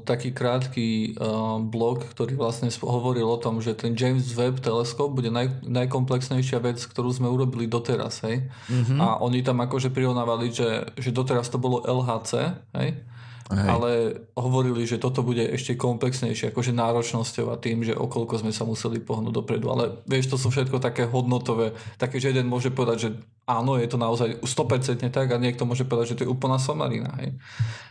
Taký 0.06 0.30
krátky 0.30 1.18
blog, 1.66 2.06
ktorý 2.14 2.38
vlastne 2.38 2.70
hovoril 2.78 3.26
o 3.26 3.38
tom, 3.40 3.58
že 3.58 3.74
ten 3.74 3.98
James 3.98 4.30
Webb 4.34 4.62
teleskop 4.62 5.10
bude 5.10 5.34
naj, 5.34 5.66
najkomplexnejšia 5.66 6.62
vec, 6.62 6.78
ktorú 6.78 7.10
sme 7.10 7.26
urobili 7.26 7.66
doteraz, 7.66 8.22
hej. 8.22 8.46
Mm-hmm. 8.70 8.98
A 9.02 9.18
oni 9.18 9.42
tam 9.42 9.58
akože 9.58 9.90
prirovnávali, 9.90 10.54
že, 10.54 10.94
že 10.94 11.10
doteraz 11.10 11.50
to 11.50 11.58
bolo 11.58 11.82
LHC, 11.82 12.32
hej. 12.78 13.02
Hej. 13.48 13.64
Ale 13.64 13.90
hovorili, 14.36 14.84
že 14.84 15.00
toto 15.00 15.24
bude 15.24 15.40
ešte 15.40 15.72
komplexnejšie, 15.72 16.52
akože 16.52 16.76
náročnosťou 16.76 17.48
a 17.48 17.56
tým, 17.56 17.80
že 17.80 17.96
okolko 17.96 18.36
sme 18.36 18.52
sa 18.52 18.68
museli 18.68 19.00
pohnúť 19.00 19.32
dopredu. 19.32 19.72
Ale 19.72 20.04
vieš, 20.04 20.28
to 20.28 20.36
sú 20.36 20.52
všetko 20.52 20.76
také 20.84 21.08
hodnotové, 21.08 21.72
také, 21.96 22.20
že 22.20 22.36
jeden 22.36 22.44
môže 22.44 22.68
povedať, 22.68 22.96
že 23.00 23.10
áno, 23.48 23.80
je 23.80 23.88
to 23.88 23.96
naozaj 23.96 24.44
100% 24.44 25.08
tak 25.08 25.32
a 25.32 25.40
niekto 25.40 25.64
môže 25.64 25.88
povedať, 25.88 26.12
že 26.12 26.16
to 26.20 26.24
je 26.28 26.32
úplná 26.36 26.60
somarina. 26.60 27.08
Hej. 27.24 27.40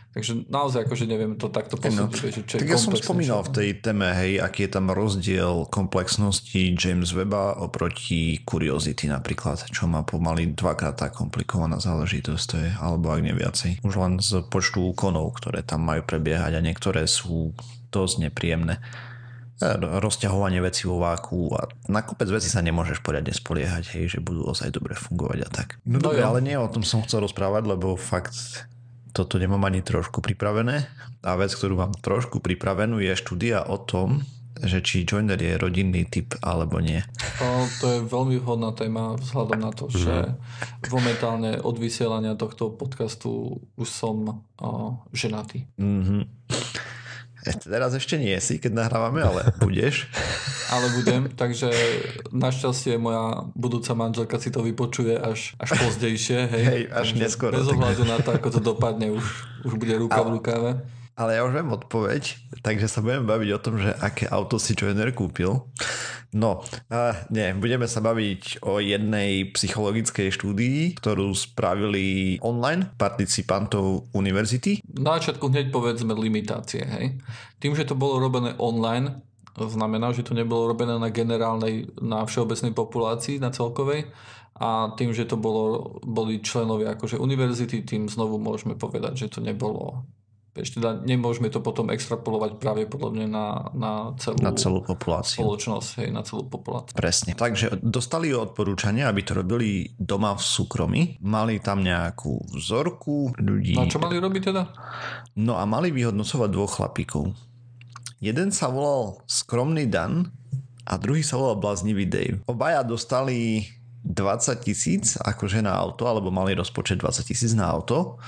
Takže 0.08 0.48
naozaj 0.48 0.88
akože 0.88 1.04
neviem 1.04 1.36
to 1.36 1.52
takto 1.52 1.76
No, 1.76 1.84
posúdiť, 2.08 2.16
že 2.16 2.42
čo 2.48 2.54
je 2.56 2.60
tak 2.64 2.72
ja 2.72 2.80
som 2.80 2.96
spomínal 2.96 3.44
v 3.44 3.52
tej 3.52 3.68
téme, 3.84 4.08
hej, 4.16 4.40
aký 4.40 4.64
je 4.64 4.70
tam 4.72 4.88
rozdiel 4.88 5.68
komplexnosti 5.68 6.72
James 6.74 7.12
Webba 7.12 7.60
oproti 7.60 8.40
Curiosity 8.40 9.04
napríklad, 9.04 9.68
čo 9.68 9.84
má 9.84 10.00
pomaly 10.08 10.56
dvakrát 10.56 10.96
tá 10.96 11.08
komplikovaná 11.12 11.76
záležitosť, 11.76 12.44
to 12.48 12.56
je, 12.56 12.70
alebo 12.80 13.12
ak 13.12 13.20
nie 13.20 13.36
viacej. 13.36 13.84
Už 13.84 13.94
len 14.00 14.16
z 14.16 14.48
počtu 14.48 14.96
úkonov, 14.96 15.36
ktoré 15.36 15.60
tam 15.60 15.84
majú 15.84 16.00
prebiehať 16.00 16.56
a 16.56 16.64
niektoré 16.64 17.04
sú 17.04 17.52
dosť 17.92 18.32
nepríjemné. 18.32 18.80
E, 19.60 19.68
Rozťahovanie 19.76 20.64
vecí 20.64 20.88
vo 20.88 21.04
váku 21.04 21.52
a 21.52 21.68
na 21.84 22.00
kopec 22.00 22.32
vecí 22.32 22.48
sa 22.48 22.64
nemôžeš 22.64 23.04
poriadne 23.04 23.36
spoliehať, 23.36 23.92
hej, 23.92 24.16
že 24.16 24.18
budú 24.24 24.48
ozaj 24.48 24.72
dobre 24.72 24.96
fungovať 24.96 25.38
a 25.44 25.48
tak. 25.52 25.68
No, 25.84 26.00
No 26.00 26.10
dobre, 26.10 26.24
ale 26.24 26.40
nie 26.40 26.56
o 26.56 26.64
tom 26.72 26.80
som 26.80 27.04
chcel 27.04 27.28
rozprávať, 27.28 27.68
lebo 27.76 27.92
fakt 27.92 28.64
toto 29.12 29.40
nemám 29.40 29.64
ani 29.68 29.80
trošku 29.82 30.20
pripravené 30.20 30.86
a 31.24 31.30
vec, 31.34 31.50
ktorú 31.54 31.80
mám 31.80 31.92
trošku 31.98 32.38
pripravenú 32.38 33.02
je 33.02 33.12
štúdia 33.18 33.66
o 33.66 33.80
tom, 33.80 34.22
že 34.58 34.82
či 34.82 35.06
Joiner 35.06 35.38
je 35.38 35.54
rodinný 35.54 36.06
typ 36.10 36.34
alebo 36.42 36.82
nie. 36.82 36.98
To, 37.38 37.46
to 37.78 37.86
je 37.94 37.98
veľmi 38.10 38.36
vhodná 38.42 38.74
téma 38.74 39.14
vzhľadom 39.14 39.58
na 39.58 39.70
to, 39.70 39.86
že 39.86 40.34
momentálne 40.90 41.62
od 41.62 41.78
vysielania 41.78 42.34
tohto 42.34 42.74
podcastu 42.74 43.62
už 43.78 43.88
som 43.88 44.42
o, 44.58 44.98
ženatý. 45.14 45.62
Mm-hmm. 45.78 46.22
Teraz 47.44 47.94
ešte 47.94 48.18
nie 48.18 48.34
si, 48.42 48.58
keď 48.58 48.86
nahrávame, 48.86 49.22
ale 49.22 49.54
budeš. 49.62 50.04
Ale 50.74 50.84
budem, 50.92 51.32
takže 51.32 51.72
našťastie 52.28 53.00
moja 53.00 53.48
budúca 53.56 53.96
manželka 53.96 54.36
si 54.36 54.52
to 54.52 54.60
vypočuje 54.60 55.16
až, 55.16 55.56
až 55.56 55.80
pozdejšie. 55.80 56.44
Hej, 56.44 56.64
Hej, 56.68 56.82
až 56.92 57.08
neskoro, 57.16 57.56
Bez 57.56 57.72
tak- 57.72 57.80
ohľadu 57.80 58.02
na 58.04 58.20
to, 58.20 58.36
ako 58.36 58.48
to 58.52 58.60
dopadne, 58.60 59.08
už, 59.08 59.24
už 59.64 59.72
bude 59.80 59.96
ruka 59.96 60.20
v 60.20 60.28
rukave. 60.36 60.70
Ale 61.18 61.34
ja 61.34 61.42
už 61.42 61.50
viem 61.50 61.74
odpoveď, 61.74 62.22
takže 62.62 62.86
sa 62.86 63.02
budeme 63.02 63.26
baviť 63.26 63.50
o 63.50 63.58
tom, 63.58 63.74
že 63.82 63.90
aké 63.98 64.30
auto 64.30 64.54
si 64.54 64.78
Joiner 64.78 65.10
kúpil. 65.10 65.66
No, 66.30 66.62
a 66.94 67.26
nie, 67.34 67.50
budeme 67.58 67.90
sa 67.90 67.98
baviť 67.98 68.62
o 68.62 68.78
jednej 68.78 69.50
psychologickej 69.50 70.30
štúdii, 70.30 70.94
ktorú 70.94 71.34
spravili 71.34 72.38
online 72.38 72.94
participantov 72.94 74.06
univerzity. 74.14 74.78
Na 74.94 75.18
začiatku 75.18 75.50
hneď 75.50 75.74
povedzme 75.74 76.14
limitácie. 76.14 76.86
Hej. 76.86 77.18
Tým, 77.58 77.74
že 77.74 77.82
to 77.82 77.98
bolo 77.98 78.22
robené 78.22 78.54
online, 78.62 79.18
znamená, 79.58 80.14
že 80.14 80.22
to 80.22 80.38
nebolo 80.38 80.70
robené 80.70 80.94
na 81.02 81.10
generálnej, 81.10 81.90
na 81.98 82.22
všeobecnej 82.22 82.70
populácii, 82.78 83.42
na 83.42 83.50
celkovej. 83.50 84.06
A 84.58 84.94
tým, 84.94 85.10
že 85.10 85.26
to 85.26 85.34
bolo, 85.34 85.98
boli 86.06 86.38
členovia 86.42 86.94
akože 86.94 87.18
univerzity, 87.18 87.82
tým 87.82 88.06
znovu 88.06 88.38
môžeme 88.38 88.78
povedať, 88.78 89.26
že 89.26 89.38
to 89.38 89.40
nebolo 89.42 90.06
ešte 90.62 90.82
teda 90.82 91.02
nemôžeme 91.02 91.48
to 91.48 91.62
potom 91.62 91.90
extrapolovať 91.90 92.58
pravdepodobne 92.58 93.26
na, 93.26 93.70
na, 93.74 94.12
celú, 94.18 94.38
Na 94.40 94.54
celú 94.54 94.80
populáciu. 94.82 95.42
spoločnosť, 95.42 95.88
hej, 96.02 96.08
na 96.10 96.22
celú 96.22 96.46
populáciu. 96.46 96.94
Presne. 96.94 97.38
Takže 97.38 97.78
dostali 97.80 98.30
odporúčania, 98.34 99.10
aby 99.10 99.22
to 99.22 99.38
robili 99.38 99.90
doma 99.94 100.34
v 100.34 100.42
súkromí. 100.42 101.02
Mali 101.22 101.62
tam 101.62 101.82
nejakú 101.82 102.50
vzorku 102.54 103.34
ľudí. 103.38 103.78
No 103.78 103.86
a 103.86 103.90
čo 103.90 104.02
mali 104.02 104.18
robiť 104.18 104.42
teda? 104.50 104.62
No 105.38 105.58
a 105.58 105.64
mali 105.64 105.94
vyhodnocovať 105.94 106.48
dvoch 106.50 106.72
chlapíkov. 106.82 107.34
Jeden 108.18 108.50
sa 108.50 108.66
volal 108.66 109.22
Skromný 109.30 109.86
Dan 109.86 110.26
a 110.82 110.98
druhý 110.98 111.22
sa 111.22 111.38
volal 111.38 111.62
Bláznivý 111.62 112.10
Dave. 112.10 112.42
Obaja 112.50 112.82
dostali 112.82 113.62
20 114.02 114.58
tisíc 114.64 115.14
akože 115.20 115.62
na 115.62 115.76
auto, 115.76 116.08
alebo 116.08 116.32
mali 116.32 116.56
rozpočet 116.56 116.98
20 116.98 117.28
tisíc 117.28 117.52
na 117.54 117.70
auto. 117.70 118.18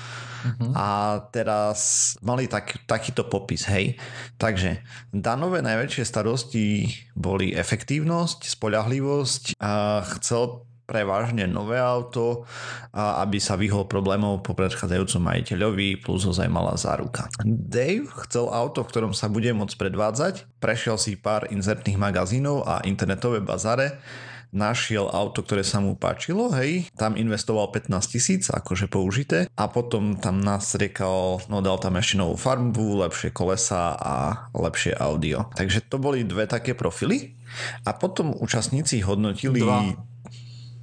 Mhm. 0.41 0.73
A 0.73 1.21
teraz 1.31 2.15
mali 2.25 2.49
tak, 2.49 2.85
takýto 2.89 3.29
popis, 3.29 3.69
hej. 3.69 4.01
Takže 4.41 4.81
Danové 5.13 5.61
najväčšie 5.61 6.05
starosti 6.07 6.67
boli 7.13 7.53
efektívnosť, 7.53 8.49
spoľahlivosť 8.49 9.61
a 9.61 10.01
chcel 10.19 10.65
prevažne 10.91 11.47
nové 11.47 11.79
auto, 11.79 12.43
a 12.91 13.23
aby 13.23 13.39
sa 13.39 13.55
vyhol 13.55 13.87
problémov 13.87 14.43
po 14.43 14.59
predchádzajúcom 14.59 15.23
majiteľovi, 15.23 16.03
plus 16.03 16.27
ho 16.27 16.35
zaujímala 16.35 16.75
záruka. 16.75 17.31
Dave 17.47 18.11
chcel 18.27 18.51
auto, 18.51 18.83
v 18.83 18.91
ktorom 18.91 19.15
sa 19.15 19.31
bude 19.31 19.55
môcť 19.55 19.79
predvádzať, 19.79 20.59
prešiel 20.59 20.99
si 20.99 21.15
pár 21.15 21.47
inzertných 21.47 21.95
magazínov 21.95 22.67
a 22.67 22.83
internetové 22.83 23.39
bazare, 23.39 24.03
našiel 24.51 25.07
auto, 25.11 25.43
ktoré 25.43 25.63
sa 25.63 25.79
mu 25.79 25.95
páčilo, 25.95 26.51
hej, 26.59 26.91
tam 26.99 27.15
investoval 27.15 27.71
15 27.71 28.13
tisíc, 28.13 28.43
akože 28.51 28.91
použité 28.91 29.47
a 29.55 29.71
potom 29.71 30.19
tam 30.19 30.43
nasriekal, 30.43 31.43
no 31.47 31.63
dal 31.63 31.79
tam 31.79 31.99
ešte 31.99 32.19
novú 32.19 32.35
farbu, 32.35 33.07
lepšie 33.07 33.31
kolesa 33.31 33.95
a 33.95 34.15
lepšie 34.55 34.99
audio. 34.99 35.47
Takže 35.55 35.87
to 35.87 36.03
boli 36.03 36.27
dve 36.27 36.51
také 36.51 36.75
profily 36.75 37.39
a 37.87 37.95
potom 37.95 38.35
účastníci 38.35 39.03
hodnotili 39.07 39.63
Dva. 39.63 39.83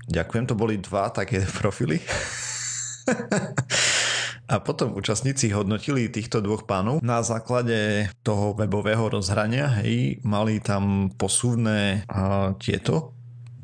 Ďakujem, 0.07 0.45
to 0.47 0.55
boli 0.55 0.79
dva 0.79 1.11
také 1.11 1.43
profily. 1.59 1.99
A 4.47 4.63
potom 4.63 4.95
účastníci 4.95 5.51
hodnotili 5.51 6.07
týchto 6.07 6.39
dvoch 6.39 6.63
pánov 6.63 7.03
na 7.03 7.19
základe 7.19 8.07
toho 8.23 8.55
webového 8.55 9.11
rozhrania, 9.11 9.67
hej, 9.83 10.23
mali 10.23 10.63
tam 10.63 11.11
posuvné 11.11 12.07
a, 12.07 12.55
tieto 12.55 13.16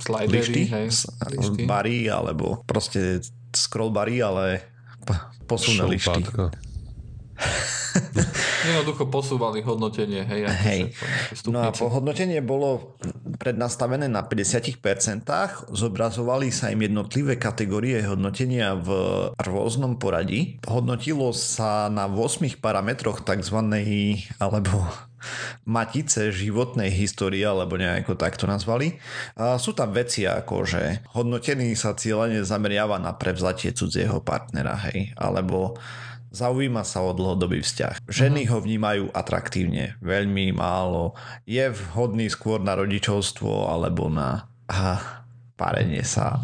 Slidery, 0.04 0.44
lišty, 0.44 0.62
hej, 0.68 0.88
lišty. 1.32 1.64
bary, 1.64 2.12
alebo 2.12 2.60
proste 2.68 3.24
scroll 3.56 3.88
bary, 3.88 4.20
ale 4.20 4.60
p- 5.08 5.24
posuvné 5.48 5.88
lišty. 5.88 6.28
Jednoducho 8.64 9.12
posúvali 9.12 9.60
hodnotenie, 9.60 10.24
hej. 10.24 10.42
Hej. 10.48 10.82
No 11.52 11.64
a 11.64 11.76
po 11.76 11.92
hodnotenie 11.92 12.40
bolo 12.40 12.96
prednastavené 13.38 14.08
na 14.08 14.24
50%, 14.24 14.80
zobrazovali 15.72 16.48
sa 16.48 16.72
im 16.72 16.82
jednotlivé 16.84 17.36
kategórie 17.36 18.00
hodnotenia 18.08 18.80
v 18.80 18.90
rôznom 19.36 20.00
poradí. 20.00 20.64
Hodnotilo 20.64 21.36
sa 21.36 21.92
na 21.92 22.08
8 22.08 22.60
parametroch 22.64 23.22
tzv. 23.28 23.58
alebo 24.40 24.76
matice 25.64 26.36
životnej 26.36 26.92
histórie, 26.92 27.48
alebo 27.48 27.80
nejako 27.80 28.20
takto 28.20 28.44
nazvali. 28.44 29.00
A 29.40 29.56
sú 29.56 29.72
tam 29.72 29.96
veci 29.96 30.28
ako, 30.28 30.68
že 30.68 31.00
hodnotený 31.16 31.76
sa 31.80 31.96
cieľene 31.96 32.44
zameriava 32.44 33.00
na 33.00 33.16
prevzatie 33.16 33.72
cudzieho 33.72 34.20
partnera, 34.20 34.76
hej, 34.92 35.16
alebo 35.16 35.80
Zaujíma 36.34 36.82
sa 36.82 37.06
o 37.06 37.14
dlhodobý 37.14 37.62
vzťah. 37.62 38.10
Ženy 38.10 38.50
ho 38.50 38.58
vnímajú 38.58 39.14
atraktívne, 39.14 40.02
veľmi 40.02 40.50
málo. 40.50 41.14
Je 41.46 41.62
vhodný 41.70 42.26
skôr 42.26 42.58
na 42.58 42.74
rodičovstvo 42.74 43.70
alebo 43.70 44.10
na 44.10 44.50
ah, 44.66 45.24
parenie 45.54 46.02
sa. 46.02 46.42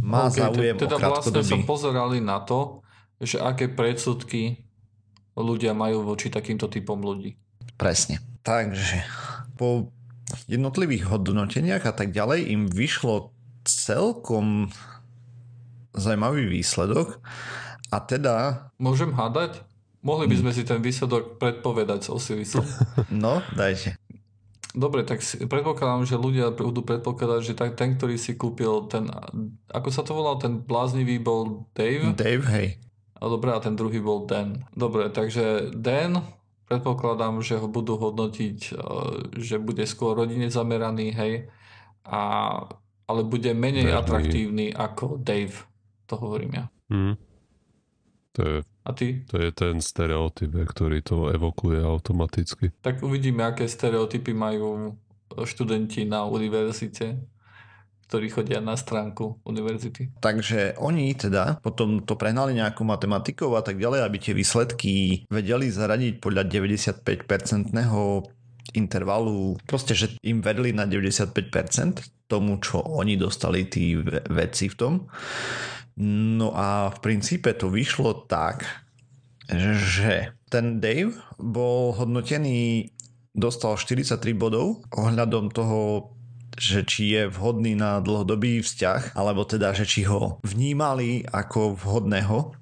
Má 0.00 0.32
OK, 0.32 0.40
záujem 0.40 0.76
te- 0.80 0.88
teda 0.88 0.96
o 0.96 1.00
vlastne 1.12 1.44
sa 1.44 1.56
pozerali 1.68 2.24
na 2.24 2.40
to, 2.40 2.80
že 3.20 3.36
aké 3.36 3.68
predsudky 3.68 4.64
ľudia 5.36 5.76
majú 5.76 6.08
voči 6.08 6.32
takýmto 6.32 6.72
typom 6.72 6.96
ľudí. 6.96 7.36
Presne. 7.76 8.24
Takže 8.40 9.04
po 9.60 9.92
jednotlivých 10.48 11.12
hodnoteniach 11.12 11.84
a 11.84 11.92
tak 11.92 12.16
ďalej 12.16 12.56
im 12.56 12.62
vyšlo 12.72 13.36
celkom 13.68 14.72
zaujímavý 15.92 16.48
výsledok 16.48 17.20
a 17.90 17.98
teda, 18.02 18.34
Môžem 18.76 19.14
hádať? 19.14 19.62
Mohli 20.06 20.30
by 20.30 20.36
sme 20.38 20.52
si 20.54 20.62
ten 20.62 20.78
výsledok 20.78 21.42
predpovedať 21.42 22.06
s 22.06 22.08
Osirisom. 22.14 22.62
no 23.10 23.42
dajte. 23.58 23.98
Dobre, 24.76 25.08
tak 25.08 25.24
si, 25.24 25.40
predpokladám, 25.40 26.04
že 26.04 26.20
ľudia 26.20 26.52
budú 26.52 26.84
predpokladať, 26.84 27.40
že 27.42 27.56
tak, 27.56 27.80
ten, 27.80 27.96
ktorý 27.96 28.20
si 28.20 28.36
kúpil 28.36 28.92
ten, 28.92 29.08
ako 29.72 29.88
sa 29.88 30.04
to 30.04 30.12
volal, 30.12 30.36
ten 30.36 30.60
bláznivý 30.60 31.16
bol 31.16 31.64
Dave? 31.72 32.12
Dave, 32.12 32.44
hej. 32.52 32.68
A 33.16 33.24
dobre, 33.32 33.56
a 33.56 33.58
ten 33.64 33.72
druhý 33.72 34.04
bol 34.04 34.28
Dan. 34.28 34.68
Dobre, 34.76 35.08
takže 35.08 35.72
Dan, 35.72 36.20
predpokladám, 36.68 37.40
že 37.40 37.56
ho 37.56 37.64
budú 37.72 37.96
hodnotiť, 37.96 38.58
eh, 38.68 38.80
že 39.40 39.56
bude 39.56 39.88
skôr 39.88 40.12
rodine 40.12 40.52
zameraný, 40.52 41.16
hej, 41.16 41.32
a, 42.04 42.20
ale 43.08 43.20
bude 43.24 43.56
menej 43.56 43.90
Bežný. 43.90 43.98
atraktívny 43.98 44.66
ako 44.76 45.18
Dave. 45.18 45.56
To 46.12 46.20
hovorím 46.20 46.52
ja. 46.52 46.64
Hm. 46.92 47.14
To, 48.36 48.40
je, 48.44 48.56
A 48.84 48.92
ty? 48.92 49.24
to 49.24 49.40
je 49.40 49.48
ten 49.48 49.80
stereotyp, 49.80 50.52
ktorý 50.52 51.00
to 51.00 51.32
evokuje 51.32 51.80
automaticky. 51.80 52.68
Tak 52.84 53.00
uvidíme, 53.00 53.48
aké 53.48 53.64
stereotypy 53.64 54.36
majú 54.36 54.92
študenti 55.32 56.04
na 56.04 56.28
univerzite, 56.28 57.16
ktorí 58.06 58.30
chodia 58.30 58.62
na 58.62 58.76
stránku 58.78 59.42
univerzity. 59.42 60.20
Takže 60.22 60.78
oni 60.78 61.16
teda 61.16 61.58
potom 61.58 62.04
to 62.04 62.14
prehnali 62.14 62.54
nejakou 62.54 62.86
matematikou 62.86 63.56
a 63.58 63.64
tak 63.64 63.80
ďalej, 63.82 64.06
aby 64.06 64.16
tie 64.20 64.34
výsledky 64.36 64.92
vedeli 65.26 65.72
zaradiť 65.72 66.22
podľa 66.22 66.46
95-percentného 66.46 68.22
intervalu, 68.74 69.58
proste, 69.66 69.94
že 69.94 70.06
im 70.22 70.38
vedli 70.42 70.70
na 70.70 70.86
95% 70.86 71.32
tomu, 72.26 72.58
čo 72.58 72.82
oni 72.82 73.14
dostali 73.16 73.66
tí 73.66 73.96
ve- 73.98 74.22
vedci 74.26 74.70
v 74.70 74.74
tom. 74.76 74.92
No 75.96 76.52
a 76.52 76.92
v 76.92 76.98
princípe 77.00 77.56
to 77.56 77.72
vyšlo 77.72 78.28
tak, 78.28 78.68
že 79.48 80.36
ten 80.52 80.76
Dave 80.76 81.16
bol 81.40 81.96
hodnotený, 81.96 82.92
dostal 83.32 83.80
43 83.80 84.20
bodov 84.36 84.84
ohľadom 84.92 85.48
toho, 85.48 86.12
že 86.56 86.84
či 86.88 87.16
je 87.16 87.22
vhodný 87.28 87.76
na 87.76 88.00
dlhodobý 88.00 88.64
vzťah, 88.64 89.16
alebo 89.16 89.44
teda, 89.44 89.76
že 89.76 89.84
či 89.84 90.08
ho 90.08 90.40
vnímali 90.44 91.24
ako 91.28 91.76
vhodného, 91.76 92.56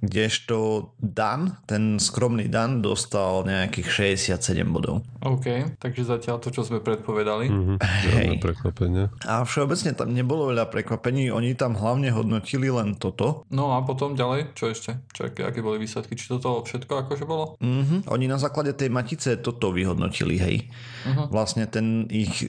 kdežto 0.00 0.90
Dan, 0.96 1.60
ten 1.68 2.00
skromný 2.00 2.48
Dan, 2.48 2.80
dostal 2.80 3.44
nejakých 3.44 4.16
67 4.28 4.64
bodov. 4.72 5.04
OK, 5.20 5.76
takže 5.76 6.08
zatiaľ 6.08 6.40
to, 6.40 6.48
čo 6.48 6.64
sme 6.64 6.80
predpovedali. 6.80 7.46
Mhm. 7.52 7.74
Hej. 8.16 8.28
Prekvapenie. 8.40 9.12
A 9.28 9.44
všeobecne 9.44 9.92
tam 9.92 10.16
nebolo 10.16 10.48
veľa 10.48 10.72
prekvapení, 10.72 11.28
oni 11.28 11.52
tam 11.52 11.76
hlavne 11.76 12.08
hodnotili 12.10 12.72
len 12.72 12.96
toto. 12.96 13.44
No 13.52 13.76
a 13.76 13.84
potom 13.84 14.16
ďalej, 14.16 14.56
čo 14.56 14.72
ešte? 14.72 14.96
Čo, 15.12 15.28
aké, 15.28 15.44
aké 15.44 15.60
boli 15.60 15.76
výsledky? 15.76 16.16
Či 16.16 16.32
toto 16.40 16.64
všetko 16.64 17.06
akože 17.06 17.24
bolo? 17.28 17.60
Mhm. 17.60 18.08
Oni 18.08 18.24
na 18.24 18.40
základe 18.40 18.72
tej 18.72 18.88
matice 18.88 19.36
toto 19.38 19.70
vyhodnotili, 19.70 20.36
hej. 20.40 20.56
Uh-huh. 21.04 21.28
Vlastne 21.28 21.68
ten 21.68 22.08
ich... 22.08 22.48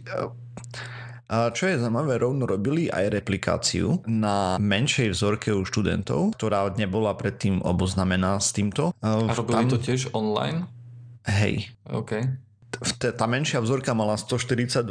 A 1.31 1.47
čo 1.49 1.63
je 1.65 1.79
zaujímavé, 1.79 2.19
rovno 2.19 2.43
robili 2.43 2.91
aj 2.91 3.07
replikáciu 3.07 4.03
na 4.03 4.59
menšej 4.59 5.15
vzorke 5.15 5.55
u 5.55 5.63
študentov, 5.63 6.35
ktorá 6.35 6.67
nebola 6.75 7.15
predtým 7.15 7.63
oboznamená 7.63 8.35
s 8.35 8.51
týmto. 8.51 8.91
A 8.99 9.31
robili 9.31 9.63
to 9.65 9.79
tiež 9.79 10.11
online? 10.11 10.67
Hej. 11.23 11.71
OK. 11.87 12.27
T- 12.99 13.15
Tá 13.15 13.25
menšia 13.27 13.63
vzorka 13.63 13.95
mala 13.95 14.19
142 14.19 14.83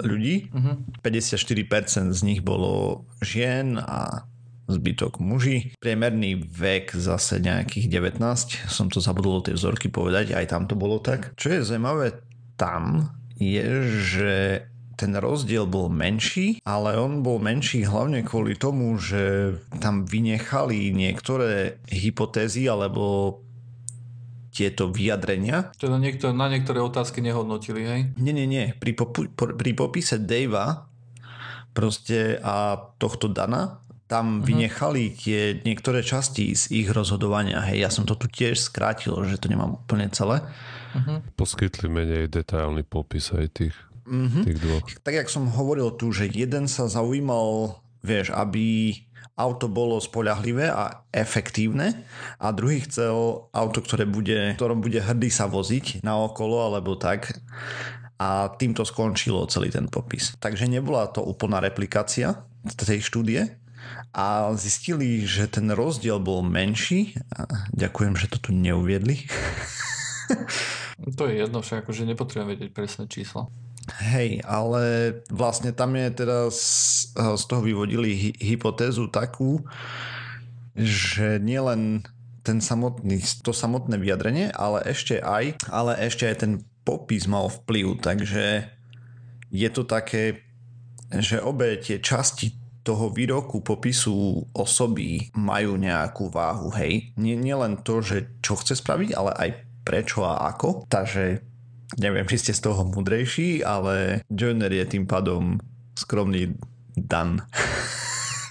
ľudí, 0.00 0.48
Uh-huh. 0.50 0.80
54% 1.04 2.16
z 2.16 2.20
nich 2.24 2.40
bolo 2.40 3.04
žien 3.20 3.76
a 3.76 4.24
zbytok 4.64 5.20
muži. 5.20 5.76
Priemerný 5.76 6.40
vek 6.40 6.96
zase 6.96 7.36
nejakých 7.36 7.92
19, 7.92 8.24
som 8.72 8.88
to 8.88 9.04
zabudol 9.04 9.44
do 9.44 9.52
tej 9.52 9.60
vzorky 9.60 9.92
povedať, 9.92 10.32
aj 10.32 10.48
tam 10.48 10.64
to 10.64 10.72
bolo 10.72 10.96
tak. 10.96 11.36
Čo 11.36 11.52
je 11.52 11.60
zaujímavé 11.60 12.24
tam, 12.56 13.12
je, 13.36 13.64
že 14.00 14.32
ten 14.94 15.14
rozdiel 15.18 15.66
bol 15.66 15.90
menší, 15.90 16.62
ale 16.62 16.96
on 16.96 17.20
bol 17.20 17.42
menší 17.42 17.84
hlavne 17.84 18.22
kvôli 18.22 18.54
tomu, 18.54 18.96
že 18.96 19.54
tam 19.82 20.06
vynechali 20.06 20.94
niektoré 20.94 21.82
hypotézy 21.90 22.70
alebo 22.70 23.38
tieto 24.54 24.86
vyjadrenia, 24.86 25.74
Teda 25.74 25.98
niekto, 25.98 26.30
na 26.30 26.46
niektoré 26.46 26.78
otázky 26.78 27.18
nehodnotili, 27.18 27.82
hej? 27.82 28.00
nie, 28.14 28.30
nie, 28.30 28.46
nie. 28.46 28.70
Pri, 28.78 28.94
popu- 28.94 29.26
pri 29.34 29.72
popise 29.74 30.22
Davea 30.22 30.86
proste 31.74 32.38
a 32.38 32.78
tohto 33.02 33.26
Dana 33.26 33.82
tam 34.06 34.46
vynechali 34.46 35.10
tie 35.16 35.58
niektoré 35.66 36.06
časti 36.06 36.54
z 36.54 36.70
ich 36.70 36.88
rozhodovania. 36.92 37.66
Hej, 37.66 37.78
ja 37.82 37.90
som 37.90 38.06
to 38.06 38.14
tu 38.14 38.30
tiež 38.30 38.62
skrátil, 38.62 39.16
že 39.26 39.42
to 39.42 39.50
nemám 39.50 39.74
úplne 39.74 40.06
celé. 40.14 40.44
Poskytli 41.34 41.90
menej 41.90 42.30
detailný 42.30 42.86
popis 42.86 43.34
aj 43.34 43.50
tých, 43.50 43.74
tých 44.06 44.60
dvoch. 44.60 44.84
Tak 45.02 45.14
jak 45.14 45.28
som 45.32 45.48
hovoril 45.48 45.92
tu, 45.96 46.12
že 46.12 46.28
jeden 46.28 46.68
sa 46.68 46.86
zaujímal, 46.88 47.80
vieš, 48.04 48.30
aby 48.36 48.96
auto 49.34 49.66
bolo 49.66 49.98
spoľahlivé 49.98 50.70
a 50.70 51.02
efektívne 51.10 52.06
a 52.38 52.54
druhý 52.54 52.86
chcel 52.86 53.50
auto, 53.50 53.82
ktoré 53.82 54.06
bude, 54.06 54.54
ktorom 54.54 54.78
bude 54.78 55.02
hrdý 55.02 55.26
sa 55.26 55.50
voziť 55.50 56.06
na 56.06 56.14
okolo 56.22 56.70
alebo 56.70 56.94
tak 56.94 57.34
a 58.14 58.46
týmto 58.54 58.86
skončilo 58.86 59.50
celý 59.50 59.74
ten 59.74 59.90
popis. 59.90 60.38
Takže 60.38 60.70
nebola 60.70 61.10
to 61.10 61.18
úplná 61.18 61.58
replikácia 61.58 62.46
tej 62.78 63.02
štúdie 63.02 63.58
a 64.14 64.54
zistili, 64.54 65.26
že 65.26 65.50
ten 65.50 65.66
rozdiel 65.74 66.22
bol 66.22 66.46
menší. 66.46 67.18
A 67.34 67.50
ďakujem, 67.74 68.14
že 68.14 68.30
to 68.30 68.38
tu 68.38 68.50
neuviedli. 68.54 69.26
To 71.18 71.28
je 71.28 71.36
jedno, 71.36 71.60
však 71.60 71.84
akože 71.84 72.08
nepotrebujem 72.08 72.48
vedieť 72.54 72.70
presné 72.72 73.04
číslo. 73.10 73.52
Hej, 73.84 74.40
ale 74.48 75.12
vlastne 75.28 75.68
tam 75.76 75.92
je 75.92 76.08
teraz 76.08 76.54
z 77.12 77.44
toho 77.44 77.60
vyvodili 77.60 78.16
hy- 78.16 78.36
hypotézu 78.40 79.12
takú, 79.12 79.60
že 80.72 81.36
nielen 81.36 82.00
ten 82.44 82.64
samotný, 82.64 83.20
to 83.44 83.52
samotné 83.52 84.00
vyjadrenie, 84.00 84.48
ale 84.52 84.84
ešte 84.88 85.20
aj, 85.20 85.68
ale 85.68 85.96
ešte 86.00 86.28
aj 86.28 86.36
ten 86.40 86.52
popis 86.84 87.28
mal 87.28 87.48
vplyv, 87.48 88.00
takže 88.00 88.68
je 89.48 89.68
to 89.72 89.84
také, 89.84 90.44
že 91.12 91.40
obe 91.40 91.76
tie 91.80 92.00
časti 92.00 92.56
toho 92.84 93.08
výroku 93.08 93.64
popisu 93.64 94.44
osoby 94.52 95.32
majú 95.32 95.80
nejakú 95.80 96.28
váhu, 96.28 96.68
hej. 96.76 97.16
Nie, 97.16 97.32
nie 97.32 97.56
len 97.56 97.80
to, 97.80 98.04
že 98.04 98.28
čo 98.44 98.60
chce 98.60 98.76
spraviť, 98.76 99.16
ale 99.16 99.32
aj 99.32 99.50
prečo 99.88 100.20
a 100.28 100.52
ako. 100.52 100.84
Takže 100.92 101.40
neviem, 101.98 102.26
či 102.26 102.40
ste 102.40 102.52
z 102.56 102.70
toho 102.70 102.86
mudrejší, 102.86 103.62
ale 103.62 104.24
Joiner 104.30 104.72
je 104.72 104.84
tým 104.86 105.04
pádom 105.06 105.58
skromný 105.94 106.54
Dan. 106.94 107.42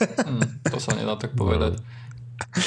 Hm, 0.03 0.67
to 0.67 0.77
sa 0.83 0.95
nedá 0.99 1.15
tak 1.15 1.31
povedať. 1.35 1.79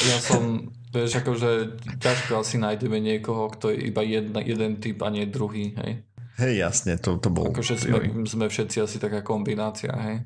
Ja 0.09 0.19
som, 0.21 0.73
vieš, 0.89 1.21
akože 1.21 1.81
ťažko 2.01 2.41
asi 2.41 2.57
nájdeme 2.57 2.97
niekoho, 2.97 3.53
kto 3.53 3.73
je 3.73 3.93
iba 3.93 4.01
jedna, 4.01 4.41
jeden 4.41 4.81
typ 4.81 5.05
a 5.05 5.13
nie 5.13 5.29
druhý, 5.29 5.77
hej. 5.85 6.07
Hej, 6.37 6.55
jasne, 6.61 7.01
to, 7.01 7.17
to 7.17 7.33
bol... 7.33 7.49
Akože 7.49 7.81
sme, 7.81 8.25
sme 8.29 8.47
všetci 8.49 8.85
asi 8.85 8.97
taká 9.01 9.25
kombinácia, 9.25 9.93
hej. 9.93 10.25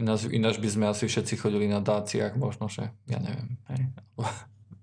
Ináč, 0.00 0.28
ináč 0.32 0.56
by 0.56 0.68
sme 0.68 0.84
asi 0.88 1.04
všetci 1.08 1.36
chodili 1.36 1.68
na 1.68 1.84
dáciach, 1.84 2.36
možno, 2.36 2.68
že 2.68 2.92
ja 3.08 3.20
neviem, 3.20 3.60
hej. 3.72 3.80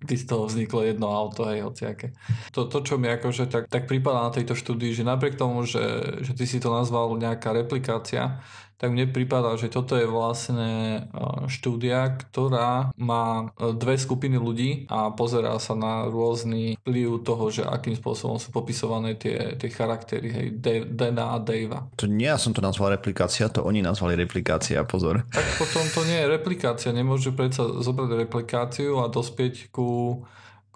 By 0.10 0.18
z 0.18 0.26
toho 0.26 0.50
vzniklo 0.50 0.82
jedno 0.82 1.14
auto, 1.14 1.46
hej, 1.46 1.62
hociaké. 1.62 2.18
To, 2.58 2.66
to 2.66 2.82
čo 2.82 2.98
mi 2.98 3.14
akože 3.14 3.46
tak, 3.46 3.70
tak 3.70 3.86
prípada 3.86 4.26
na 4.26 4.34
tejto 4.34 4.58
štúdii, 4.58 4.98
že 4.98 5.06
napriek 5.06 5.38
tomu, 5.38 5.70
že, 5.70 6.18
že 6.26 6.34
ty 6.34 6.50
si 6.50 6.58
to 6.58 6.74
nazval 6.74 7.14
nejaká 7.14 7.54
replikácia, 7.54 8.42
tak 8.80 8.96
mne 8.96 9.12
prípada, 9.12 9.52
že 9.60 9.68
toto 9.68 10.00
je 10.00 10.08
vlastne 10.08 11.04
e, 11.12 11.22
štúdia, 11.52 12.16
ktorá 12.16 12.96
má 12.96 13.52
e, 13.60 13.76
dve 13.76 14.00
skupiny 14.00 14.40
ľudí 14.40 14.88
a 14.88 15.12
pozerá 15.12 15.60
sa 15.60 15.76
na 15.76 16.08
rôzny 16.08 16.80
vplyv 16.88 17.28
toho, 17.28 17.52
že 17.52 17.68
akým 17.68 18.00
spôsobom 18.00 18.40
sú 18.40 18.56
popisované 18.56 19.20
tie, 19.20 19.60
tie 19.60 19.68
charaktery, 19.68 20.28
hej, 20.32 20.48
Dana 20.88 21.36
a 21.36 21.44
Davea. 21.44 21.92
To 22.00 22.08
nie 22.08 22.30
ja 22.30 22.38
som 22.38 22.54
to 22.54 22.62
nazval 22.62 22.94
replikácia, 22.94 23.50
to 23.50 23.66
oni 23.66 23.82
nazvali 23.82 24.14
replikácia, 24.14 24.86
pozor. 24.86 25.26
Tak 25.34 25.46
potom 25.58 25.82
to 25.90 26.06
nie 26.06 26.22
je 26.22 26.28
replikácia. 26.30 26.94
Nemôže 26.94 27.34
predsa 27.34 27.66
zobrať 27.66 28.16
replikáciu 28.16 29.02
a 29.02 29.10
dospieť 29.10 29.74
ku, 29.74 30.22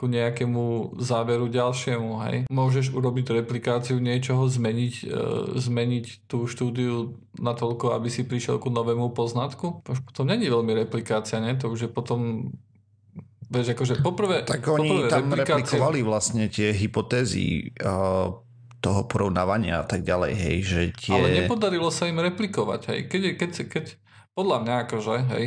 ku 0.04 0.12
nejakému 0.12 1.00
záveru 1.00 1.48
ďalšiemu. 1.48 2.12
Hej. 2.28 2.36
Môžeš 2.52 2.92
urobiť 2.92 3.39
replikáciu 3.39 4.04
niečoho, 4.04 4.52
zmeniť, 4.52 5.08
e, 5.08 5.16
zmeniť 5.56 6.28
tú 6.28 6.44
štúdiu 6.44 7.16
natoľko, 7.39 7.96
aby 7.96 8.12
si 8.12 8.28
prišiel 8.28 8.60
ku 8.60 8.68
novému 8.68 9.16
poznatku. 9.16 9.88
To 9.88 9.89
už 9.96 10.04
potom 10.04 10.28
není 10.28 10.52
veľmi 10.52 10.76
replikácia, 10.76 11.39
ne? 11.39 11.56
To 11.56 11.72
už 11.72 11.88
je 11.88 11.89
potom 11.89 12.52
Vieš, 13.54 13.78
akože 13.78 14.02
poprvé... 14.02 14.42
Tak 14.50 14.66
oni 14.66 14.89
poprvé 14.89 15.10
tam 15.13 15.30
replikácia- 15.30 15.78
replikovali 15.78 16.00
vlastne 16.02 16.50
tie 16.50 16.74
hypotézy 16.74 17.70
uh, 17.86 18.34
toho 18.82 19.02
porovnávania 19.06 19.80
a 19.80 19.86
tak 19.86 20.02
ďalej, 20.02 20.34
hej, 20.34 20.58
že 20.66 20.82
tie... 20.98 21.13
Ale 21.13 21.46
nepodarilo 21.46 21.94
sa 21.94 22.10
im 22.10 22.18
replikovať, 22.18 22.82
hej. 22.89 23.00
Keď, 23.06 23.22
keď, 23.38 23.52
keď, 23.70 23.86
podľa 24.34 24.58
mňa 24.66 24.76
akože, 24.89 25.16
hej, 25.38 25.46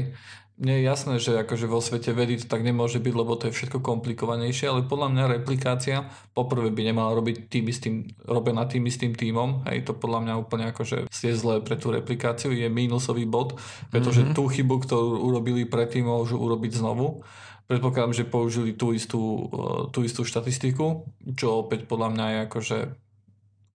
mne 0.56 0.80
je 0.80 0.88
jasné, 0.88 1.14
že 1.20 1.36
akože 1.36 1.68
vo 1.68 1.84
svete 1.84 2.16
vedy 2.16 2.40
to 2.40 2.48
tak 2.48 2.64
nemôže 2.64 2.96
byť, 2.96 3.12
lebo 3.12 3.36
to 3.36 3.52
je 3.52 3.56
všetko 3.56 3.84
komplikovanejšie, 3.84 4.72
ale 4.72 4.88
podľa 4.88 5.12
mňa 5.12 5.24
replikácia 5.36 6.08
poprvé 6.32 6.72
by 6.72 6.82
nemala 6.92 7.12
robiť 7.12 7.52
tým 7.52 7.68
istým, 7.68 7.94
robená 8.24 8.64
tým 8.64 8.88
istým 8.88 9.12
tímom, 9.12 9.68
hej, 9.68 9.84
to 9.84 9.92
podľa 9.92 10.24
mňa 10.24 10.34
úplne 10.40 10.72
akože 10.72 11.12
je 11.12 11.32
zlé 11.36 11.60
pre 11.60 11.76
tú 11.76 11.92
replikáciu, 11.92 12.56
je 12.56 12.72
mínusový 12.72 13.28
bod, 13.28 13.60
pretože 13.92 14.24
mm-hmm. 14.24 14.36
tú 14.36 14.48
chybu, 14.48 14.76
ktorú 14.80 15.28
urobili 15.28 15.68
predtým, 15.68 16.08
môžu 16.08 16.40
urobiť 16.40 16.80
znovu. 16.80 17.20
Predpokladám, 17.68 18.14
že 18.14 18.24
použili 18.24 18.72
tú 18.72 18.96
istú, 18.96 19.52
eh, 19.52 19.92
tú 19.92 20.08
istú 20.08 20.24
štatistiku, 20.24 21.04
čo 21.36 21.68
opäť 21.68 21.84
podľa 21.84 22.08
mňa 22.16 22.26
je 22.26 22.38
akože 22.48 22.78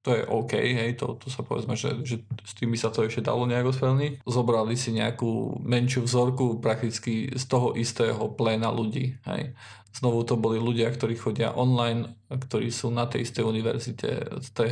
to 0.01 0.17
je 0.17 0.25
OK, 0.25 0.57
hej, 0.57 0.97
to, 0.97 1.13
to 1.21 1.29
sa 1.29 1.45
povedzme, 1.45 1.77
že, 1.77 2.01
že 2.01 2.25
s 2.41 2.57
tými 2.57 2.73
sa 2.73 2.89
to 2.89 3.05
ešte 3.05 3.21
dalo 3.21 3.45
nejako 3.45 3.69
sfelniť. 3.69 4.25
Zobrali 4.25 4.73
si 4.73 4.97
nejakú 4.97 5.61
menšiu 5.61 6.09
vzorku 6.09 6.57
prakticky 6.57 7.29
z 7.29 7.43
toho 7.45 7.77
istého 7.77 8.17
pléna 8.33 8.73
ľudí, 8.73 9.21
hej. 9.29 9.53
Znovu 9.91 10.23
to 10.23 10.39
boli 10.39 10.55
ľudia, 10.55 10.87
ktorí 10.87 11.19
chodia 11.19 11.51
online, 11.51 12.15
ktorí 12.31 12.71
sú 12.71 12.89
na 12.89 13.05
tej 13.11 13.27
istej 13.27 13.43
univerzite, 13.43 14.09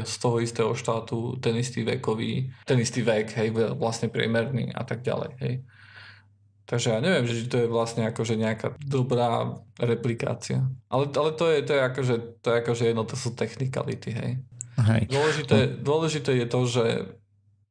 z 0.07 0.15
toho 0.15 0.39
istého 0.39 0.71
štátu, 0.73 1.37
ten 1.43 1.59
istý 1.59 1.83
vekový, 1.83 2.49
ten 2.63 2.79
istý 2.79 3.03
vek, 3.03 3.35
hej, 3.35 3.51
vlastne 3.75 4.09
priemerný 4.09 4.71
a 4.73 4.81
tak 4.81 5.05
ďalej, 5.05 5.31
hej. 5.43 5.53
Takže 6.69 6.93
ja 6.93 6.99
neviem, 7.01 7.25
že 7.25 7.49
to 7.49 7.65
je 7.65 7.67
vlastne 7.67 8.05
akože 8.05 8.37
nejaká 8.37 8.77
dobrá 8.77 9.57
replikácia. 9.81 10.69
Ale, 10.85 11.09
ale 11.09 11.33
to, 11.33 11.49
je, 11.49 11.65
to, 11.65 11.73
je 11.73 11.81
akože, 11.81 12.15
to 12.39 12.47
je 12.53 12.55
akože 12.61 12.83
jedno, 12.89 13.03
to 13.09 13.17
sú 13.17 13.33
technikality, 13.33 14.13
hej. 14.13 14.31
Hej. 14.79 15.11
Dôležité, 15.11 15.57
dôležité 15.79 16.31
je 16.39 16.47
to, 16.47 16.61
že, 16.65 16.87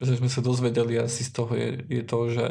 že 0.00 0.12
sme 0.20 0.28
sa 0.28 0.40
dozvedeli 0.44 1.00
asi 1.00 1.24
z 1.24 1.30
toho 1.32 1.52
je, 1.56 1.68
je 1.88 2.02
to, 2.04 2.18
že 2.28 2.46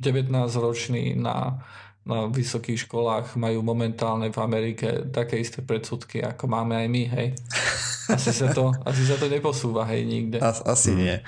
19-roční 0.00 1.18
na, 1.18 1.60
na 2.08 2.26
vysokých 2.32 2.88
školách 2.88 3.36
majú 3.36 3.60
momentálne 3.60 4.32
v 4.32 4.38
Amerike 4.40 5.12
také 5.12 5.36
isté 5.36 5.60
predsudky, 5.60 6.24
ako 6.24 6.48
máme 6.48 6.74
aj 6.80 6.86
my, 6.88 7.02
hej. 7.12 7.28
Asi 8.08 8.32
sa 8.32 8.48
to, 8.56 8.72
asi 8.88 9.04
sa 9.04 9.20
to 9.20 9.28
neposúva, 9.28 9.84
hej, 9.92 10.08
nikde. 10.08 10.40
As, 10.40 10.64
asi 10.64 10.96
nie. 10.96 11.20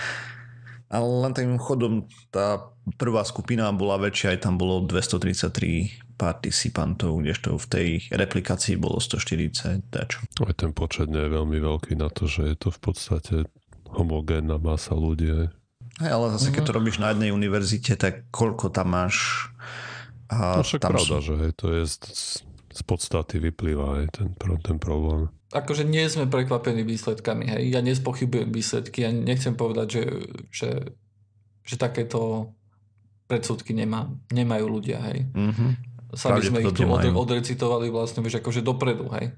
Ale 0.90 1.06
len 1.22 1.32
tým 1.32 1.54
chodom 1.54 2.02
tá 2.28 2.66
prvá 2.98 3.22
skupina 3.22 3.70
bola 3.70 3.94
väčšia, 3.96 4.34
aj 4.34 4.40
tam 4.42 4.58
bolo 4.58 4.82
233 4.82 6.18
participantov, 6.18 7.16
kdežto 7.16 7.54
v 7.54 7.66
tej 7.66 7.88
replikácii 8.10 8.74
bolo 8.74 8.98
140 8.98 9.86
dačo. 9.88 10.20
Aj 10.42 10.52
ten 10.52 10.74
počet 10.74 11.06
nie 11.06 11.22
je 11.22 11.30
veľmi 11.30 11.56
veľký 11.56 11.94
na 11.94 12.10
to, 12.10 12.26
že 12.26 12.42
je 12.44 12.56
to 12.58 12.68
v 12.68 12.80
podstate 12.82 13.34
homogénna 13.88 14.58
masa 14.58 14.92
ľudí. 14.92 15.30
hej. 15.30 15.48
Ale 16.00 16.34
zase 16.34 16.50
keď 16.50 16.62
to 16.64 16.72
robíš 16.74 16.98
na 16.98 17.12
jednej 17.12 17.30
univerzite, 17.30 17.94
tak 17.94 18.26
koľko 18.30 18.68
tam 18.68 18.92
máš? 18.92 19.46
A 20.26 20.58
No 20.58 20.62
však 20.62 20.80
tam 20.80 20.94
pravda, 20.94 21.16
sú- 21.18 21.24
že 21.24 21.34
hej, 21.38 21.52
to 21.54 21.66
je 21.70 21.82
z, 22.70 22.82
podstaty 22.86 23.42
vyplýva 23.42 24.02
aj 24.02 24.04
ten, 24.14 24.28
ten 24.62 24.78
problém. 24.78 25.28
akože 25.50 25.82
nie 25.82 26.06
sme 26.06 26.30
prekvapení 26.30 26.86
výsledkami, 26.86 27.44
hej. 27.50 27.62
Ja 27.74 27.82
nespochybujem 27.82 28.50
výsledky, 28.54 29.02
ja 29.04 29.10
nechcem 29.10 29.58
povedať, 29.58 29.86
že, 29.90 30.04
že, 30.50 30.70
že 31.66 31.74
takéto 31.74 32.52
predsudky 33.26 33.74
nemá, 33.74 34.10
nemajú 34.30 34.66
ľudia, 34.66 34.98
hej. 35.10 35.26
Mhm. 35.34 35.90
Sami 36.10 36.42
sme 36.42 36.66
ich 36.66 36.74
tu 36.74 36.82
od, 36.90 37.06
odrecitovali 37.06 37.86
vlastne, 37.86 38.18
vieš, 38.18 38.42
akože 38.42 38.66
dopredu, 38.66 39.06
hej. 39.14 39.30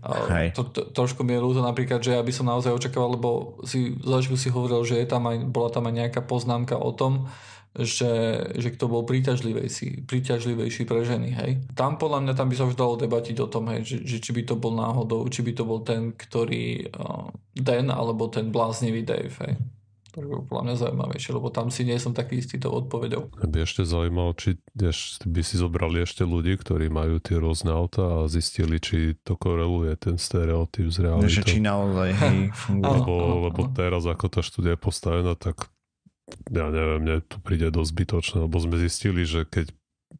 A 0.00 0.16
Hej. 0.32 0.56
to, 0.56 0.64
to, 0.72 0.80
trošku 0.96 1.20
mi 1.20 1.36
je 1.36 1.44
ľúto 1.44 1.60
napríklad, 1.60 2.00
že 2.00 2.16
ja 2.16 2.22
by 2.24 2.32
som 2.32 2.48
naozaj 2.48 2.72
očakával, 2.72 3.20
lebo 3.20 3.60
si 3.68 3.92
začiatku 4.00 4.36
si 4.40 4.48
hovoril, 4.48 4.80
že 4.80 4.96
je 4.96 5.04
tam 5.04 5.28
aj, 5.28 5.44
bola 5.52 5.68
tam 5.68 5.84
aj 5.92 5.94
nejaká 6.00 6.20
poznámka 6.24 6.80
o 6.80 6.88
tom, 6.96 7.28
že, 7.70 8.12
že 8.58 8.68
kto 8.74 8.90
bol 8.90 9.06
príťažlivejší, 9.06 10.02
príťažlivejší 10.04 10.82
pre 10.90 11.06
ženy, 11.06 11.30
hej. 11.30 11.50
Tam 11.78 11.94
podľa 11.96 12.26
mňa 12.26 12.32
tam 12.34 12.50
by 12.50 12.56
sa 12.58 12.66
už 12.66 12.74
dalo 12.74 12.98
debatiť 12.98 13.36
o 13.38 13.46
tom, 13.46 13.70
hej, 13.70 13.86
že, 13.86 13.96
že 14.02 14.16
či 14.18 14.30
by 14.34 14.42
to 14.42 14.58
bol 14.58 14.74
náhodou, 14.74 15.22
či 15.30 15.46
by 15.46 15.54
to 15.54 15.62
bol 15.62 15.78
ten, 15.86 16.10
ktorý 16.10 16.90
uh, 16.90 17.30
Den, 17.54 17.94
alebo 17.94 18.26
ten 18.26 18.50
bláznivý 18.50 19.06
Dave, 19.06 19.30
hej. 19.46 19.54
To 20.10 20.18
by 20.18 20.26
bolo 20.26 20.42
podľa 20.42 20.62
mňa 20.66 20.74
zaujímavejšie, 20.74 21.30
lebo 21.30 21.48
tam 21.54 21.70
si 21.70 21.86
nie 21.86 21.94
som 21.94 22.10
taký 22.10 22.42
istý 22.42 22.58
tou 22.58 22.74
odpovedou. 22.74 23.30
By 23.30 23.62
ešte 23.62 23.86
zaujímalo, 23.86 24.34
či 24.34 24.58
by 25.22 25.42
si 25.46 25.54
zobrali 25.54 26.02
ešte 26.02 26.26
ľudí, 26.26 26.58
ktorí 26.58 26.90
majú 26.90 27.22
tie 27.22 27.38
rôzne 27.38 27.70
auta 27.70 28.02
a 28.02 28.26
zistili, 28.26 28.82
či 28.82 29.14
to 29.22 29.38
koreluje 29.38 29.94
ten 29.94 30.18
stereotyp 30.18 30.90
s 30.90 30.98
Že 30.98 31.02
realitou. 31.06 31.46
či 31.46 31.58
naozaj 31.62 32.10
hej, 32.10 32.38
funguje. 32.66 32.90
Lebo, 32.90 33.14
Áno, 33.14 33.22
áno, 33.22 33.36
lebo 33.46 33.60
teraz, 33.70 34.02
ako 34.02 34.26
tá 34.26 34.42
štúdia 34.42 34.74
je 34.74 34.82
postavená, 34.82 35.38
tak 35.38 35.70
ja 36.50 36.66
neviem, 36.70 37.00
mne 37.02 37.16
to 37.26 37.38
príde 37.42 37.70
dosť 37.70 37.90
zbytočné, 37.92 38.36
lebo 38.46 38.56
sme 38.58 38.76
zistili, 38.78 39.22
že 39.26 39.46
keď 39.46 39.70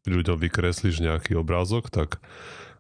ľuďom 0.07 0.39
vykreslíš 0.39 1.03
nejaký 1.03 1.37
obrázok, 1.37 1.91
tak 1.91 2.19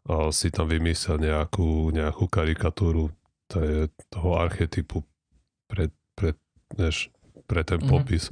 a, 0.06 0.30
si 0.32 0.48
tam 0.50 0.70
vymyslia 0.70 1.18
nejakú, 1.20 1.90
nejakú 1.92 2.26
karikatúru 2.30 3.10
to 3.50 3.58
je 3.58 3.78
toho 4.14 4.38
archetypu 4.38 5.02
pre, 5.66 5.90
pre, 6.14 6.38
než, 6.78 7.10
pre 7.50 7.66
ten 7.66 7.82
Mhm. 7.82 7.88
popis. 7.90 8.30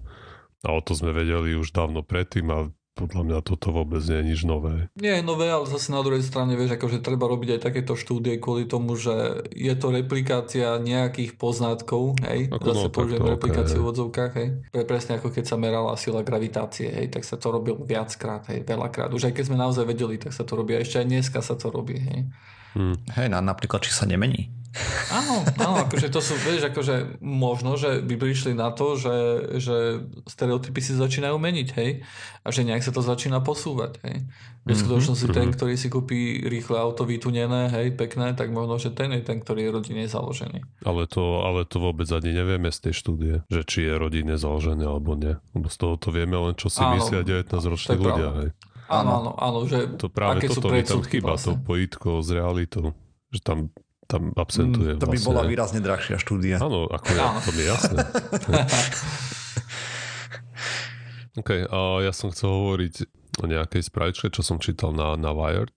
A 0.62 0.74
o 0.74 0.80
to 0.82 0.94
sme 0.94 1.10
vedeli 1.10 1.58
už 1.58 1.74
dávno 1.74 2.06
predtým 2.06 2.46
a 2.54 2.70
podľa 2.98 3.22
mňa 3.22 3.38
toto 3.46 3.70
vôbec 3.70 4.02
nie 4.02 4.18
je 4.18 4.28
nič 4.34 4.40
nové. 4.42 4.90
Nie 4.98 5.22
je 5.22 5.24
nové, 5.24 5.46
ale 5.46 5.70
zase 5.70 5.94
na 5.94 6.02
druhej 6.02 6.26
strane, 6.26 6.58
vieš, 6.58 6.74
akože 6.74 6.98
treba 6.98 7.30
robiť 7.30 7.54
aj 7.54 7.60
takéto 7.62 7.94
štúdie 7.94 8.42
kvôli 8.42 8.66
tomu, 8.66 8.98
že 8.98 9.46
je 9.54 9.70
to 9.78 9.94
replikácia 9.94 10.82
nejakých 10.82 11.38
poznatkov, 11.38 12.18
hej, 12.26 12.50
Ako 12.50 12.74
zase 12.74 12.86
no, 12.90 12.90
použijem 12.90 13.22
replikáciu 13.22 13.78
ok, 13.78 13.84
v 13.86 13.90
odzovkách, 13.94 14.32
hej. 14.34 14.48
Pre 14.74 14.82
presne 14.82 15.22
ako 15.22 15.30
keď 15.30 15.44
sa 15.46 15.54
merala 15.54 15.94
sila 15.94 16.26
gravitácie, 16.26 16.90
hej, 16.90 17.06
tak 17.14 17.22
sa 17.22 17.38
to 17.38 17.54
robilo 17.54 17.78
viackrát, 17.86 18.42
hej, 18.50 18.66
veľakrát. 18.66 19.14
Už 19.14 19.30
aj 19.30 19.38
keď 19.38 19.44
sme 19.46 19.56
naozaj 19.62 19.86
vedeli, 19.86 20.18
tak 20.18 20.34
sa 20.34 20.42
to 20.42 20.58
robí. 20.58 20.74
A 20.74 20.82
ešte 20.82 20.98
aj 20.98 21.06
dneska 21.06 21.38
sa 21.38 21.54
to 21.54 21.70
robí, 21.70 22.02
hej. 22.02 22.26
Hm. 22.74 22.96
Hej, 23.14 23.26
na, 23.30 23.38
napríklad, 23.38 23.86
či 23.86 23.94
sa 23.94 24.04
nemení. 24.04 24.57
Áno, 25.08 25.40
áno, 25.56 25.74
akože 25.82 26.08
to 26.08 26.18
sú, 26.18 26.36
vieš, 26.38 26.66
akože 26.66 26.94
možno, 27.18 27.74
že 27.74 27.98
by 27.98 28.14
prišli 28.14 28.52
na 28.52 28.68
to, 28.68 28.94
že, 28.94 29.16
že 29.56 29.76
stereotypy 30.24 30.78
si 30.78 30.92
začínajú 30.92 31.34
meniť, 31.34 31.68
hej, 31.74 32.04
a 32.40 32.48
že 32.48 32.62
nejak 32.62 32.80
sa 32.80 32.90
to 32.90 33.00
začína 33.00 33.40
posúvať, 33.40 33.98
hej. 34.02 34.28
V 34.62 34.76
skutočnosti 34.76 35.24
Mhm. 35.24 35.32
ten, 35.32 35.48
ktorý 35.48 35.74
si 35.74 35.88
kúpi 35.88 36.18
rýchle 36.42 36.76
auto 36.76 37.02
vytunené, 37.02 37.68
hej, 37.70 37.92
pekné, 37.92 38.32
tak 38.32 38.48
možno, 38.48 38.76
že 38.76 38.90
ten 38.90 39.08
je 39.10 39.22
ten, 39.22 39.38
ktorý 39.38 39.64
je 39.64 39.70
rodine 39.72 40.04
založený. 40.04 40.60
Ale, 40.82 41.06
to, 41.06 41.24
ale 41.40 41.64
to 41.64 41.78
vôbec 41.78 42.04
ani 42.08 42.30
nevieme 42.30 42.68
z 42.68 42.78
tej 42.82 42.94
štúdie, 42.94 43.34
že 43.46 43.64
či 43.64 43.82
je 43.82 43.94
rodine 43.94 44.36
založené 44.36 44.84
alebo 44.84 45.14
nie. 45.14 45.40
Lebo 45.52 45.66
z 45.66 45.76
toho 45.78 45.96
to 45.96 46.08
vieme 46.10 46.36
len, 46.36 46.52
čo 46.52 46.68
si 46.68 46.78
Áno, 46.78 46.94
myslia 46.94 47.24
19-roční 47.24 47.88
to 47.88 47.94
je 47.94 48.00
ľudia. 48.02 48.28
Hej. 48.36 48.48
Áno, 48.86 49.10
áno, 49.14 49.30
áno, 49.34 49.58
že 49.64 49.88
To 49.96 50.08
práve 50.08 50.38
aké 50.38 50.48
sú 50.48 50.60
toto 50.60 50.68
tam 50.68 50.72
predsudky 50.76 51.16
chýba, 51.16 51.32
to 51.32 51.32
vlastne. 51.48 51.54
pojitko 51.62 52.08
s 52.18 52.28
realitou. 52.30 52.84
Že 53.28 53.40
tam, 53.40 53.58
tam 54.08 54.32
absentuje 54.34 54.90
Mm, 54.90 54.98
to 54.98 55.04
by 55.04 55.12
vlastne. 55.12 55.28
bola 55.28 55.42
výrazne 55.44 55.78
drahšia 55.78 56.16
štúdia. 56.16 56.56
Áno, 56.58 56.88
ako 56.88 57.08
ja, 57.12 57.26
to 57.38 57.50
mi 57.52 57.60
je 57.60 57.68
jasné. 57.68 57.96
OK, 61.36 61.50
a 61.62 61.78
ja 62.00 62.10
som 62.10 62.28
chcel 62.28 62.48
hovoriť 62.48 62.94
o 63.38 63.46
nejakej 63.46 63.82
správečke, 63.84 64.26
čo 64.28 64.42
som 64.42 64.58
čítal 64.58 64.90
na, 64.90 65.14
na 65.14 65.30
Wired, 65.30 65.70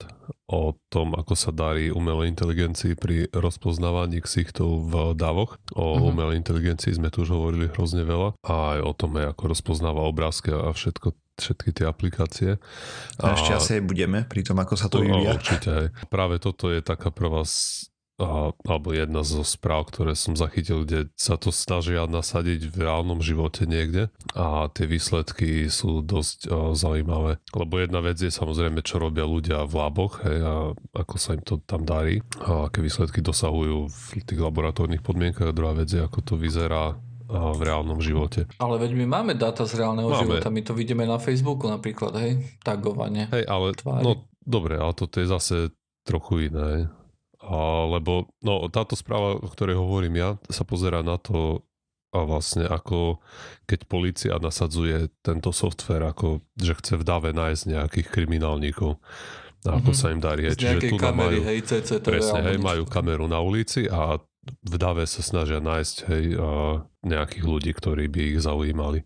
o 0.48 0.74
tom, 0.88 1.12
ako 1.12 1.32
sa 1.32 1.50
darí 1.50 1.88
umelej 1.88 2.26
inteligencii 2.28 2.92
pri 2.92 3.30
rozpoznávaní 3.30 4.18
ksichtov 4.18 4.66
v 4.82 5.14
davoch. 5.14 5.54
O 5.70 5.94
Mhm. 5.94 6.02
umelej 6.04 6.36
inteligencii 6.36 6.92
sme 6.92 7.06
tu 7.06 7.22
už 7.22 7.30
hovorili 7.30 7.68
hrozne 7.68 8.02
veľa 8.02 8.34
a 8.40 8.52
aj 8.74 8.80
o 8.80 8.92
tom, 8.92 9.14
ako 9.14 9.42
rozpoznáva 9.46 10.02
obrázky 10.02 10.50
a 10.50 10.68
všetko, 10.68 11.14
všetky 11.36 11.68
tie 11.72 11.86
aplikácie. 11.86 12.50
A 13.16 13.32
ešte 13.32 13.54
asi 13.54 13.70
aj 13.76 13.84
budeme 13.84 14.18
pri 14.24 14.42
tom, 14.42 14.58
ako 14.58 14.74
sa 14.74 14.90
to 14.90 14.98
vyvíja. 14.98 15.38
Určite 15.38 15.68
aj. 15.70 15.86
Práve 16.08 16.36
toto 16.36 16.66
je 16.66 16.80
taká 16.80 17.08
prvá 17.08 17.46
a, 18.22 18.54
alebo 18.70 18.94
jedna 18.94 19.26
zo 19.26 19.42
správ, 19.42 19.90
ktoré 19.90 20.14
som 20.14 20.38
zachytil, 20.38 20.86
kde 20.86 21.10
sa 21.18 21.34
to 21.34 21.50
snažia 21.50 22.06
nasadiť 22.06 22.70
v 22.70 22.86
reálnom 22.86 23.18
živote 23.18 23.66
niekde 23.66 24.14
a 24.38 24.70
tie 24.70 24.86
výsledky 24.86 25.66
sú 25.66 26.06
dosť 26.06 26.38
a, 26.46 26.72
zaujímavé. 26.78 27.42
Lebo 27.50 27.82
jedna 27.82 27.98
vec 27.98 28.22
je 28.22 28.30
samozrejme, 28.30 28.80
čo 28.86 29.02
robia 29.02 29.26
ľudia 29.26 29.66
v 29.66 29.74
laboch 29.74 30.22
hej, 30.22 30.38
a 30.38 30.54
ako 30.94 31.14
sa 31.18 31.34
im 31.34 31.42
to 31.42 31.58
tam 31.66 31.82
darí 31.82 32.22
a 32.46 32.70
aké 32.70 32.78
výsledky 32.78 33.18
dosahujú 33.18 33.90
v 33.90 34.22
tých 34.22 34.40
laboratórnych 34.40 35.02
podmienkach 35.02 35.50
a 35.50 35.56
druhá 35.56 35.74
vec 35.74 35.90
je, 35.90 35.98
ako 35.98 36.22
to 36.22 36.34
vyzerá 36.38 36.94
a, 36.94 36.96
v 37.50 37.60
reálnom 37.66 37.98
živote. 37.98 38.46
Ale 38.62 38.78
veď 38.78 38.94
my 39.02 39.06
máme 39.10 39.32
dáta 39.34 39.66
z 39.66 39.82
reálneho 39.82 40.06
Máme. 40.06 40.22
života, 40.22 40.46
my 40.46 40.62
to 40.62 40.72
vidíme 40.78 41.02
na 41.02 41.18
Facebooku 41.18 41.66
napríklad, 41.66 42.14
hej, 42.22 42.38
tagovanie. 42.62 43.26
Hej, 43.34 43.50
ale 43.50 43.74
Tvári. 43.74 44.06
no 44.06 44.30
dobre, 44.46 44.78
ale 44.78 44.94
toto 44.94 45.18
je 45.18 45.26
zase 45.26 45.56
trochu 46.06 46.50
iné. 46.50 46.90
A, 47.42 47.58
lebo 47.90 48.30
no, 48.38 48.62
táto 48.68 48.94
správa, 48.94 49.34
o 49.34 49.48
ktorej 49.48 49.74
hovorím 49.74 50.14
ja, 50.16 50.30
sa 50.46 50.62
pozera 50.62 51.02
na 51.02 51.18
to, 51.18 51.66
a 52.12 52.28
vlastne 52.28 52.68
ako 52.68 53.24
keď 53.64 53.80
policia 53.88 54.36
nasadzuje 54.36 55.08
tento 55.24 55.48
software, 55.48 56.04
ako 56.04 56.44
že 56.54 56.76
chce 56.76 57.00
v 57.00 57.08
dave 57.08 57.32
nájsť 57.32 57.62
nejakých 57.66 58.06
kriminálnikov 58.06 59.00
a 59.64 59.80
ako 59.80 59.90
Mhm. 59.90 59.96
sa 59.96 60.06
im 60.10 60.20
darí. 60.20 60.44
Z 60.46 60.60
Čiže 60.60 60.92
tu 60.92 60.96
kamery, 61.00 61.40
majú, 61.40 61.48
hej, 61.48 61.60
CCTV. 61.64 62.04
presne, 62.04 62.40
hej, 62.44 62.56
niečo. 62.60 62.68
majú 62.68 62.82
kameru 62.84 63.24
na 63.26 63.40
ulici 63.40 63.88
a 63.88 64.20
v 64.44 64.74
dave 64.76 65.08
sa 65.08 65.22
snažia 65.24 65.58
nájsť 65.58 65.96
hej, 66.04 66.24
a 66.36 66.48
nejakých 67.00 67.44
ľudí, 67.44 67.72
ktorí 67.72 68.06
by 68.06 68.20
ich 68.28 68.38
zaujímali. 68.38 69.00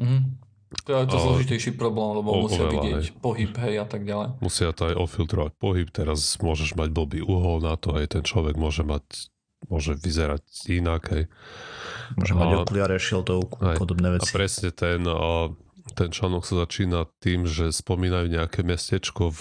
Mhm. 0.00 0.49
To 0.80 0.90
je 0.92 1.02
to 1.04 1.12
Ale- 1.12 1.24
zložitejší 1.24 1.70
problém, 1.72 2.14
lebo 2.14 2.30
O- 2.30 2.42
musia 2.44 2.62
oveľa, 2.62 2.74
vidieť 2.76 3.02
hej. 3.04 3.18
pohyb, 3.18 3.52
hej, 3.52 3.74
a 3.76 3.86
tak 3.86 4.02
ďalej. 4.02 4.28
musia 4.38 4.70
to 4.70 4.82
aj 4.84 4.94
ofiltrovať 4.96 5.52
pohyb, 5.56 5.88
teraz 5.88 6.18
môžeš 6.38 6.74
mať 6.74 6.88
blbý 6.88 7.20
uhol 7.20 7.58
na 7.60 7.74
to, 7.74 7.90
aj 7.92 8.06
ten 8.08 8.22
človek 8.22 8.54
môže 8.54 8.80
mať 8.80 9.02
môže 9.62 9.92
vyzerať 9.92 10.40
inak, 10.72 11.02
hej. 11.10 11.24
Môže 12.14 12.32
mať 12.32 12.48
A- 12.48 12.58
okuliare, 12.60 12.96
šiltovku, 12.96 13.60
Aj. 13.60 13.76
podobné 13.76 14.08
A 14.08 14.12
veci. 14.16 14.30
presne 14.30 14.70
ten, 14.70 15.04
a, 15.04 15.52
ten 15.92 16.08
článok 16.08 16.42
sa 16.42 16.64
začína 16.64 17.04
tým, 17.18 17.44
že 17.44 17.68
spomínajú 17.68 18.30
nejaké 18.30 18.62
mestečko 18.62 19.28
v, 19.28 19.40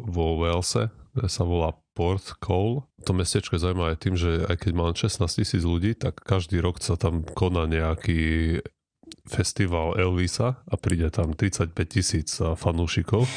vo 0.00 0.26
Walese, 0.38 0.90
ktoré 1.12 1.28
sa 1.28 1.44
volá 1.44 1.70
Port 1.92 2.34
Cole. 2.38 2.82
To 3.04 3.12
mestečko 3.12 3.54
je 3.54 3.62
zaujímavé 3.62 3.94
tým, 3.94 4.14
že 4.14 4.42
aj 4.42 4.56
keď 4.58 4.72
má 4.72 4.82
len 4.84 4.96
16 4.96 5.22
tisíc 5.28 5.60
ľudí, 5.60 5.94
tak 5.94 6.18
každý 6.18 6.58
rok 6.58 6.80
sa 6.80 6.96
tam 6.96 7.22
koná 7.22 7.62
nejaký 7.64 8.58
festival 9.30 9.94
Elvisa 9.94 10.58
a 10.66 10.74
príde 10.74 11.06
tam 11.08 11.32
35 11.32 11.70
tisíc 11.86 12.36
a, 12.42 12.58
fanúšikov, 12.58 13.30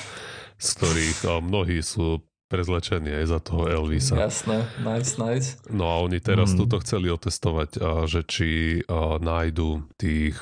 z 0.57 0.67
ktorých 0.73 1.19
a, 1.29 1.31
mnohí 1.39 1.79
sú 1.79 2.19
prezlečení 2.49 3.09
aj 3.09 3.25
za 3.33 3.39
toho 3.41 3.65
Elvisa. 3.65 4.13
Jasné, 4.13 4.61
nice, 4.81 5.17
nice. 5.17 5.57
No 5.69 5.89
a 5.89 6.01
oni 6.01 6.21
teraz 6.21 6.53
Mm. 6.53 6.57
túto 6.65 6.77
chceli 6.81 7.09
otestovať, 7.09 7.69
a, 7.77 8.05
že 8.05 8.21
či 8.25 8.81
nájdu 9.21 9.89
tých 9.97 10.37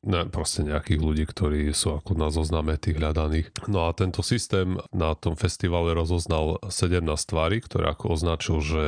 ne, 0.00 0.24
proste 0.30 0.64
nejakých 0.64 1.00
ľudí, 1.02 1.24
ktorí 1.28 1.74
sú 1.76 1.98
ako 1.98 2.16
na 2.16 2.32
zozname 2.32 2.78
tých 2.80 2.96
hľadaných. 2.96 3.52
No 3.68 3.84
a 3.84 3.92
tento 3.92 4.22
systém 4.24 4.80
na 4.96 5.12
tom 5.12 5.36
festivale 5.36 5.92
rozoznal 5.92 6.56
17 6.70 7.04
tvári, 7.04 7.60
ktoré 7.60 7.92
ako 7.92 8.16
označil, 8.16 8.56
že 8.64 8.84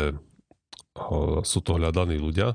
sú 1.42 1.58
to 1.60 1.74
hľadaní 1.74 2.16
ľudia 2.16 2.52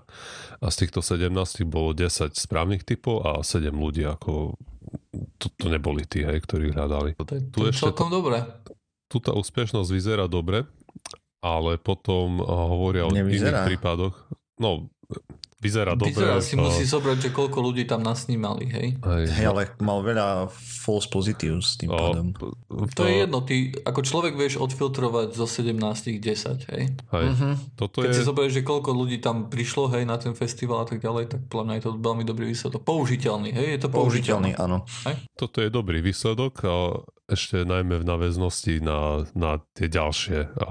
a 0.57 0.67
z 0.69 0.85
týchto 0.85 1.01
17 1.01 1.33
bolo 1.65 1.91
10 1.91 2.31
správnych 2.31 2.85
typov 2.85 3.25
a 3.25 3.41
7 3.41 3.69
ľudí 3.71 4.05
ako 4.05 4.53
to, 5.35 5.49
to 5.51 5.65
neboli 5.67 6.05
tí, 6.05 6.21
hej, 6.21 6.37
ktorí 6.39 6.69
hľadali. 6.69 7.17
To 7.17 7.25
je, 7.27 7.41
Tu 7.49 7.59
ešte 7.65 7.89
celkom 7.89 8.07
dobré. 8.07 8.45
tu 9.07 9.17
tá 9.17 9.33
úspešnosť 9.33 9.89
vyzerá 9.89 10.25
dobre, 10.25 10.69
ale 11.39 11.77
potom 11.77 12.37
hovoria 12.39 13.05
o 13.05 13.11
Nevyzerá. 13.11 13.65
iných 13.65 13.73
prípadoch. 13.73 14.15
No, 14.57 14.85
vyzerá 15.57 15.93
dobre. 15.93 16.13
Vyzerá 16.13 16.37
si 16.39 16.53
a- 16.53 16.61
musí 16.61 16.83
zobrať, 16.83 17.17
že 17.19 17.29
koľko 17.31 17.57
ľudí 17.59 17.83
tam 17.83 17.99
nasnímali, 17.99 18.65
hej. 18.67 18.87
Hej, 18.95 19.23
Hej, 19.31 19.45
ale 19.47 19.61
mal 19.79 19.99
veľa 19.99 20.47
false 20.53 21.05
positives 21.05 21.75
tým 21.75 21.89
a- 21.89 21.97
pádom. 21.97 22.29
To 22.93 23.01
je 23.03 23.15
jedno, 23.19 23.41
ty 23.41 23.55
ako 23.75 23.99
človek 24.01 24.33
vieš 24.33 24.57
odfiltrovať 24.57 25.33
zo 25.33 25.45
17 25.45 25.77
10, 26.15 26.69
hej. 26.69 26.83
Hej, 26.93 27.25
Mhm. 27.27 27.49
toto 27.75 27.99
Keď 27.99 28.09
je... 28.09 28.15
si 28.15 28.23
zoberieš, 28.23 28.53
že 28.53 28.63
koľko 28.63 28.89
ľudí 28.91 29.17
tam 29.17 29.47
prišlo, 29.47 29.89
hej, 29.89 30.03
na 30.03 30.15
ten 30.15 30.31
festival 30.31 30.81
a 30.81 30.87
tak 30.87 30.99
ďalej, 30.99 31.23
tak 31.27 31.41
podľa 31.47 31.63
mňa 31.63 31.75
je 31.75 31.83
to 31.83 31.91
veľmi 31.95 32.23
dobrý 32.23 32.45
výsledok. 32.47 32.81
Použiteľný, 32.83 33.49
hej, 33.49 33.67
je 33.71 33.79
to 33.79 33.89
použiteľný. 33.89 34.51
Použiteľný, 34.51 34.51
áno. 34.55 34.85
Toto 35.33 35.57
je 35.57 35.69
dobrý 35.69 35.99
výsledok 35.99 36.53
a 36.63 36.75
ešte 37.27 37.61
najmä 37.61 37.97
v 37.97 38.05
náväznosti 38.05 38.79
na, 38.79 38.99
na 39.33 39.59
tie 39.73 39.87
ďalšie 39.87 40.39
a, 40.55 40.69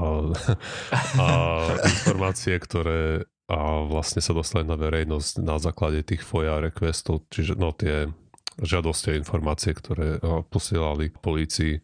a 1.20 1.27
informácie, 1.92 2.57
ktoré 2.57 3.29
a 3.47 3.87
vlastne 3.87 4.19
sa 4.19 4.35
dostali 4.35 4.67
na 4.67 4.75
verejnosť 4.75 5.43
na 5.43 5.57
základe 5.63 6.03
tých 6.03 6.27
FOIA 6.27 6.59
requestov, 6.59 7.31
čiže 7.31 7.55
no 7.55 7.71
tie 7.71 8.11
žiadosti 8.59 9.13
a 9.13 9.19
informácie, 9.21 9.71
ktoré 9.77 10.19
posielali 10.51 11.15
polícii. 11.15 11.79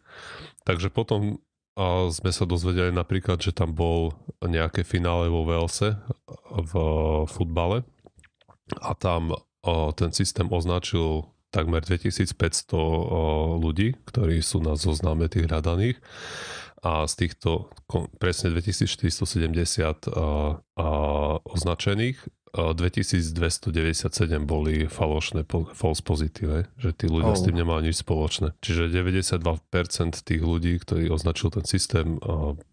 Takže 0.67 0.91
potom 0.91 1.39
sme 2.09 2.31
sa 2.35 2.45
dozvedeli 2.45 2.91
napríklad, 2.93 3.41
že 3.41 3.55
tam 3.55 3.71
bol 3.73 4.13
nejaké 4.43 4.83
finále 4.85 5.31
vo 5.31 5.47
Velse 5.47 5.97
v 6.51 6.73
futbale 7.31 7.87
a 8.83 8.91
tam 8.97 9.33
ten 9.95 10.11
systém 10.11 10.49
označil 10.51 11.31
takmer 11.53 11.85
2500 11.85 12.73
ľudí, 13.61 13.93
ktorí 14.09 14.41
sú 14.41 14.59
na 14.61 14.73
zozname 14.73 15.29
tých 15.29 15.45
hľadaných 15.45 16.01
a 16.83 17.07
z 17.07 17.13
týchto 17.15 17.71
presne 18.19 18.51
2470 18.51 20.11
označených 21.47 22.17
2297 22.53 23.73
boli 24.45 24.85
falošné 24.85 25.41
false 25.73 26.05
pozitíve, 26.05 26.69
že 26.77 26.93
tí 26.93 27.09
ľudia 27.09 27.33
oh. 27.33 27.39
s 27.39 27.41
tým 27.41 27.57
nemali 27.57 27.89
nič 27.89 28.05
spoločné. 28.05 28.53
Čiže 28.61 28.93
92% 28.93 29.41
tých 30.21 30.41
ľudí, 30.43 30.77
ktorí 30.77 31.09
označil 31.09 31.49
ten 31.49 31.65
systém, 31.65 32.21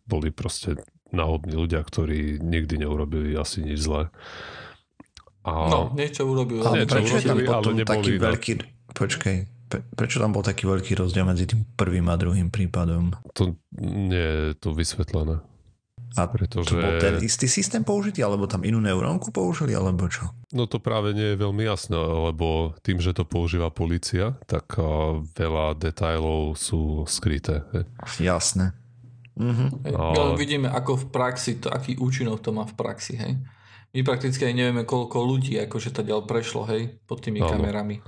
boli 0.05 0.29
proste 0.35 0.77
náhodní 1.17 1.57
ľudia, 1.57 1.81
ktorí 1.81 2.45
nikdy 2.45 2.85
neurobili 2.85 3.33
asi 3.39 3.65
nič 3.65 3.81
zlé. 3.81 4.13
A... 5.49 5.53
No, 5.73 5.81
niečo 5.97 6.29
urobili. 6.29 6.61
Ale 6.61 6.85
niečo 6.85 6.93
prečo 6.93 7.15
urobili, 7.17 7.25
je 7.25 7.49
tam 7.49 7.63
potom 7.65 7.77
taký 7.81 8.13
veľký... 8.21 8.53
Počkej, 8.91 9.37
prečo 9.71 10.19
tam 10.19 10.35
bol 10.35 10.43
taký 10.43 10.67
veľký 10.67 10.99
rozdiel 10.99 11.23
medzi 11.23 11.47
tým 11.47 11.63
prvým 11.79 12.11
a 12.11 12.19
druhým 12.19 12.51
prípadom? 12.51 13.15
To 13.39 13.55
nie 13.79 14.19
je 14.19 14.59
to 14.59 14.75
vysvetlené. 14.75 15.39
A 16.19 16.27
pretože... 16.27 16.75
to 16.75 16.83
bol 16.83 16.99
ten 16.99 17.23
istý 17.23 17.47
systém 17.47 17.87
použitý, 17.87 18.27
alebo 18.27 18.51
tam 18.51 18.67
inú 18.67 18.83
neurónku 18.83 19.31
použili, 19.31 19.79
alebo 19.79 20.11
čo? 20.11 20.27
No 20.51 20.67
to 20.67 20.83
práve 20.83 21.15
nie 21.15 21.35
je 21.35 21.39
veľmi 21.39 21.63
jasné, 21.63 21.95
lebo 21.95 22.75
tým, 22.83 22.99
že 22.99 23.15
to 23.15 23.23
používa 23.23 23.71
policia, 23.71 24.35
tak 24.51 24.75
veľa 25.39 25.79
detajlov 25.79 26.59
sú 26.59 27.07
skryté. 27.07 27.63
Jasné. 28.19 28.75
Mhm. 29.39 29.87
A... 29.95 30.35
vidíme, 30.35 30.67
ako 30.67 30.99
v 30.99 31.07
praxi, 31.15 31.63
to, 31.63 31.71
aký 31.71 31.95
účinok 31.95 32.43
to 32.43 32.51
má 32.51 32.67
v 32.67 32.75
praxi, 32.75 33.15
hej. 33.15 33.39
My 33.91 34.07
prakticky 34.07 34.47
aj 34.47 34.55
nevieme, 34.55 34.83
koľko 34.87 35.19
ľudí 35.23 35.59
akože 35.67 35.91
to 35.95 36.03
ďal 36.07 36.27
prešlo, 36.27 36.67
hej, 36.67 36.99
pod 37.07 37.23
tými 37.23 37.43
Áno. 37.43 37.55
kamerami. 37.55 38.03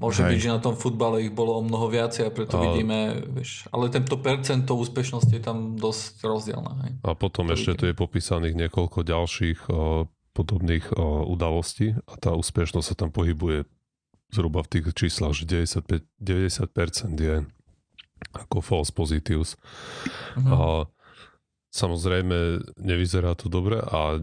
Môže 0.00 0.24
Hej. 0.24 0.30
byť, 0.32 0.38
že 0.40 0.50
na 0.56 0.60
tom 0.64 0.74
futbale 0.80 1.20
ich 1.20 1.28
bolo 1.28 1.60
o 1.60 1.62
mnoho 1.62 1.92
viacej 1.92 2.24
a 2.24 2.32
preto 2.32 2.56
a... 2.56 2.64
vidíme, 2.64 3.20
vieš, 3.36 3.68
ale 3.68 3.92
tento 3.92 4.16
percento 4.16 4.72
úspešnosti 4.72 5.28
je 5.28 5.44
tam 5.44 5.76
dosť 5.76 6.24
rozdielne. 6.24 6.72
Hej. 6.88 6.92
A 7.04 7.12
potom 7.12 7.52
to 7.52 7.52
ešte 7.52 7.76
tu 7.76 7.84
je 7.84 7.92
popísaných 7.92 8.56
niekoľko 8.56 9.04
ďalších 9.04 9.68
o, 9.68 10.08
podobných 10.32 10.96
o, 10.96 11.28
udalostí 11.28 12.00
a 12.08 12.16
tá 12.16 12.32
úspešnosť 12.32 12.86
sa 12.88 12.96
tam 12.96 13.12
pohybuje 13.12 13.68
zhruba 14.32 14.64
v 14.64 14.70
tých 14.72 14.84
číslach, 14.96 15.36
že 15.36 15.44
95, 15.44 16.08
90% 16.16 17.20
je 17.20 17.36
ako 18.40 18.64
false 18.64 18.92
positives. 18.94 19.60
Uh-huh. 20.36 20.48
A 20.48 20.58
samozrejme 21.76 22.64
nevyzerá 22.80 23.36
to 23.36 23.52
dobre 23.52 23.84
a 23.84 24.22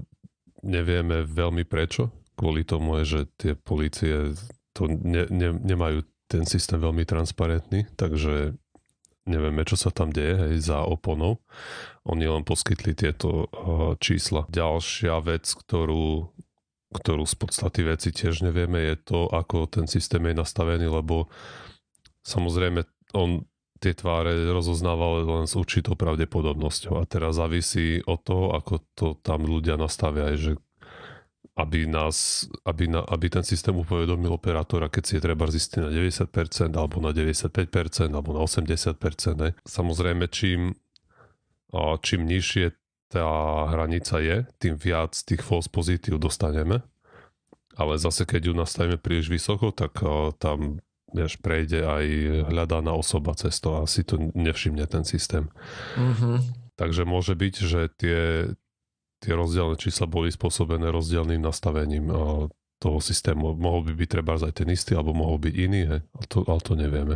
nevieme 0.65 1.21
veľmi 1.21 1.69
prečo. 1.69 2.09
Kvôli 2.37 2.65
tomu 2.65 3.01
je, 3.01 3.03
že 3.05 3.19
tie 3.37 3.53
policie 3.53 4.33
to 4.77 4.85
ne, 4.85 5.25
ne, 5.33 5.49
nemajú 5.57 6.05
ten 6.29 6.45
systém 6.45 6.77
veľmi 6.77 7.01
transparentný, 7.07 7.89
takže 7.97 8.53
nevieme, 9.25 9.65
čo 9.65 9.75
sa 9.75 9.89
tam 9.89 10.13
deje 10.13 10.37
hej, 10.37 10.55
za 10.61 10.85
oponou. 10.85 11.41
Oni 12.05 12.29
len 12.29 12.45
poskytli 12.45 12.93
tieto 12.93 13.49
uh, 13.49 13.97
čísla. 13.97 14.45
Ďalšia 14.47 15.17
vec, 15.25 15.49
ktorú, 15.49 16.29
ktorú 16.93 17.23
z 17.25 17.35
podstaty 17.35 17.81
veci 17.83 18.13
tiež 18.13 18.45
nevieme, 18.45 18.93
je 18.93 18.95
to, 19.01 19.19
ako 19.27 19.65
ten 19.67 19.89
systém 19.89 20.21
je 20.29 20.35
nastavený, 20.37 20.87
lebo 20.87 21.27
samozrejme 22.23 22.85
on 23.17 23.43
tie 23.77 23.93
tváre 23.93 24.49
rozoznával 24.49 25.23
len 25.23 25.45
s 25.45 25.53
určitou 25.53 25.93
pravdepodobnosťou 25.93 26.97
a 26.97 27.05
teraz 27.05 27.37
závisí 27.37 28.01
od 28.03 28.19
toho, 28.25 28.45
ako 28.57 28.73
to 28.97 29.07
tam 29.21 29.45
ľudia 29.45 29.77
nastavia, 29.77 30.33
že 30.33 30.57
aby, 31.57 31.89
nás, 31.89 32.45
aby, 32.61 32.85
na, 32.85 33.01
aby 33.01 33.33
ten 33.33 33.41
systém 33.41 33.73
upovedomil 33.73 34.29
operátora, 34.37 34.93
keď 34.93 35.03
si 35.03 35.13
je 35.17 35.25
treba 35.25 35.49
zistiť 35.49 35.81
na 35.81 35.89
90% 35.89 36.69
alebo 36.77 37.01
na 37.01 37.09
95% 37.09 38.13
alebo 38.13 38.37
na 38.37 38.45
80%. 38.45 38.93
Ne? 39.41 39.49
Samozrejme, 39.65 40.29
čím, 40.29 40.77
čím 42.05 42.21
nižšie 42.29 42.77
tá 43.09 43.25
hranica 43.73 44.21
je, 44.21 44.45
tým 44.61 44.77
viac 44.77 45.17
tých 45.17 45.41
false 45.41 45.71
pozitív 45.71 46.21
dostaneme. 46.21 46.85
Ale 47.73 47.97
zase, 47.97 48.29
keď 48.29 48.51
ju 48.51 48.53
nastavíme 48.53 48.97
príliš 49.01 49.29
vysoko, 49.29 49.73
tak 49.73 49.97
tam 50.37 50.81
vieš, 51.13 51.39
prejde 51.39 51.87
aj 51.87 52.05
hľadaná 52.51 52.91
osoba 52.93 53.33
cez 53.33 53.57
to 53.63 53.81
a 53.81 53.87
si 53.87 54.03
to 54.03 54.19
nevšimne 54.35 54.83
ten 54.85 55.07
systém. 55.07 55.47
Mm-hmm. 55.95 56.37
Takže 56.77 57.07
môže 57.07 57.33
byť, 57.33 57.55
že 57.63 57.81
tie, 57.95 58.19
tie 59.23 59.33
rozdielne 59.33 59.77
čísla 59.79 60.05
boli 60.05 60.29
spôsobené 60.29 60.89
rozdielným 60.93 61.41
nastavením 61.41 62.09
toho 62.77 62.99
systému. 63.01 63.57
Mohol 63.57 63.89
by 63.89 63.93
byť 63.97 64.09
treba 64.09 64.37
aj 64.37 64.53
ten 64.53 64.69
istý, 64.69 64.93
alebo 64.93 65.17
mohol 65.17 65.41
byť 65.41 65.53
iný, 65.57 65.81
hej? 65.89 66.01
Ale, 66.05 66.25
to, 66.29 66.37
ale 66.45 66.61
to 66.61 66.73
nevieme. 66.77 67.15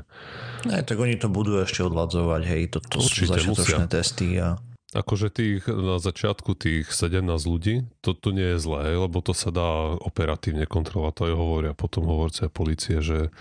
Ne, 0.65 0.81
tak 0.81 0.97
oni 0.97 1.21
to 1.21 1.29
budú 1.29 1.61
ešte 1.61 1.85
odladzovať, 1.85 2.41
hej, 2.49 2.61
to, 2.73 2.81
to 2.81 2.97
sú 2.97 3.29
začiatočné 3.29 3.85
testy 3.85 4.41
a 4.41 4.57
Akože 4.91 5.31
tých 5.31 5.71
na 5.71 6.03
začiatku 6.03 6.51
tých 6.51 6.91
17 6.91 7.23
ľudí, 7.47 7.87
to 8.03 8.11
tu 8.11 8.35
nie 8.35 8.43
je 8.55 8.59
zlé, 8.59 8.91
lebo 8.99 9.23
to 9.23 9.31
sa 9.31 9.47
dá 9.47 9.95
operatívne 9.95 10.67
kontrolovať. 10.67 11.13
To 11.15 11.23
aj 11.31 11.35
hovoria 11.39 11.71
potom 11.71 12.11
hovorce 12.11 12.51
policie, 12.51 12.99
že 12.99 13.31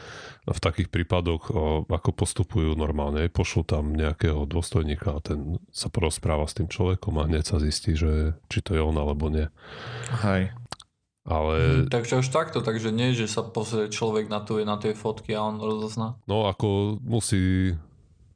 v 0.46 0.60
takých 0.62 0.94
prípadoch 0.94 1.50
ako 1.90 2.10
postupujú 2.14 2.78
normálne. 2.78 3.26
Pošlu 3.26 3.66
tam 3.66 3.98
nejakého 3.98 4.46
dôstojníka 4.46 5.18
a 5.18 5.18
ten 5.18 5.58
sa 5.74 5.90
porozpráva 5.90 6.46
s 6.46 6.54
tým 6.54 6.70
človekom 6.70 7.18
a 7.18 7.26
hneď 7.26 7.42
sa 7.42 7.58
zistí, 7.58 7.98
že 7.98 8.38
či 8.46 8.62
to 8.62 8.78
je 8.78 8.82
on 8.86 8.94
alebo 8.94 9.26
nie. 9.26 9.50
Hej. 10.22 10.54
Ale... 11.26 11.84
Hmm, 11.84 11.90
takže 11.90 12.22
už 12.22 12.30
takto, 12.30 12.62
takže 12.62 12.94
nie, 12.94 13.10
že 13.12 13.26
sa 13.26 13.42
pozrie 13.42 13.90
človek 13.90 14.30
na, 14.30 14.38
tu, 14.40 14.62
na 14.62 14.78
tie 14.78 14.94
fotky 14.94 15.34
a 15.34 15.50
on 15.50 15.58
rozozná. 15.58 16.14
No 16.30 16.46
ako 16.46 16.98
musí, 17.02 17.74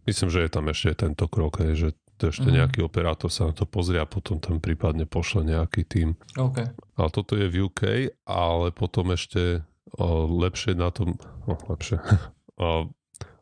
myslím, 0.04 0.28
že 0.34 0.44
je 0.44 0.50
tam 0.50 0.66
ešte 0.66 1.06
tento 1.08 1.30
krok, 1.30 1.62
že 1.78 1.94
to 2.16 2.30
ešte 2.30 2.46
mm. 2.46 2.54
nejaký 2.54 2.80
operátor 2.86 3.30
sa 3.30 3.50
na 3.50 3.54
to 3.54 3.66
pozrie 3.66 3.98
a 3.98 4.06
potom 4.06 4.38
tam 4.38 4.62
prípadne 4.62 5.04
pošle 5.04 5.42
nejaký 5.42 5.82
tým. 5.82 6.14
Okay. 6.38 6.70
Ale 6.94 7.08
toto 7.10 7.34
je 7.34 7.50
v 7.50 7.66
UK, 7.66 8.14
ale 8.26 8.70
potom 8.70 9.10
ešte 9.10 9.66
o, 9.98 10.30
lepšie 10.30 10.78
na 10.78 10.94
tom, 10.94 11.18
o, 11.50 11.58
lepšie, 11.74 11.98
o, 12.62 12.88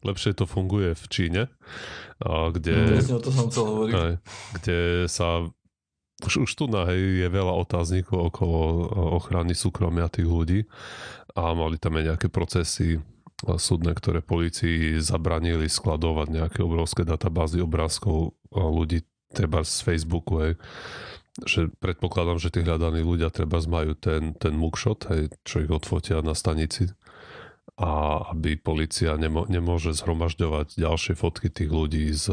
lepšie 0.02 0.32
to 0.32 0.48
funguje 0.48 0.96
v 0.96 1.04
Číne, 1.12 1.42
o, 2.24 2.48
kde, 2.48 3.02
mm, 3.04 3.20
to 3.20 3.30
som 3.30 3.46
chcel 3.52 3.64
hovoriť. 3.68 3.92
Aj, 3.92 4.12
kde 4.56 4.78
sa 5.08 5.44
už, 6.22 6.46
už 6.46 6.50
tu 6.54 6.64
na 6.70 6.86
hej, 6.88 7.26
je 7.26 7.28
veľa 7.28 7.52
otáznikov 7.66 8.30
okolo 8.32 8.88
ochrany 9.18 9.58
súkromia 9.58 10.06
tých 10.06 10.28
ľudí 10.30 10.60
a 11.34 11.50
mali 11.52 11.76
tam 11.82 11.98
aj 11.98 12.04
nejaké 12.14 12.28
procesy 12.30 13.02
súdne, 13.42 13.90
ktoré 13.90 14.22
policii 14.22 15.02
zabranili 15.02 15.66
skladovať 15.66 16.28
nejaké 16.30 16.60
obrovské 16.62 17.02
databázy 17.02 17.58
obrázkov 17.58 18.38
ľudí 18.54 19.04
treba 19.32 19.64
z 19.64 19.80
Facebooku, 19.80 20.44
hej, 20.44 20.52
že 21.48 21.72
predpokladám, 21.80 22.36
že 22.36 22.52
tí 22.52 22.60
hľadaní 22.60 23.00
ľudia 23.00 23.32
treba 23.32 23.56
majú 23.64 23.96
ten, 23.96 24.36
ten 24.36 24.52
mugshot, 24.52 25.08
hej, 25.08 25.32
čo 25.42 25.64
ich 25.64 25.72
odfotia 25.72 26.20
na 26.20 26.36
stanici 26.36 26.92
a 27.80 28.20
aby 28.36 28.60
policia 28.60 29.16
nemo, 29.16 29.48
nemôže 29.48 29.96
zhromažďovať 29.96 30.76
ďalšie 30.76 31.14
fotky 31.16 31.48
tých 31.48 31.72
ľudí 31.72 32.12
z, 32.12 32.28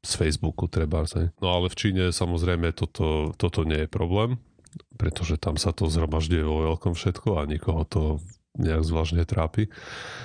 z 0.00 0.12
Facebooku 0.16 0.72
treba. 0.72 1.04
Hej. 1.04 1.36
No 1.44 1.60
ale 1.60 1.68
v 1.68 1.76
Číne 1.76 2.04
samozrejme 2.08 2.72
toto, 2.72 3.36
toto 3.36 3.68
nie 3.68 3.84
je 3.84 3.88
problém, 3.92 4.40
pretože 4.96 5.36
tam 5.36 5.60
sa 5.60 5.76
to 5.76 5.92
zhromažďuje 5.92 6.44
vo 6.48 6.56
veľkom 6.72 6.96
všetko 6.96 7.28
a 7.36 7.42
nikoho 7.44 7.84
to 7.84 8.02
nejak 8.56 8.86
zvláštne 8.86 9.26
trápi. 9.26 9.68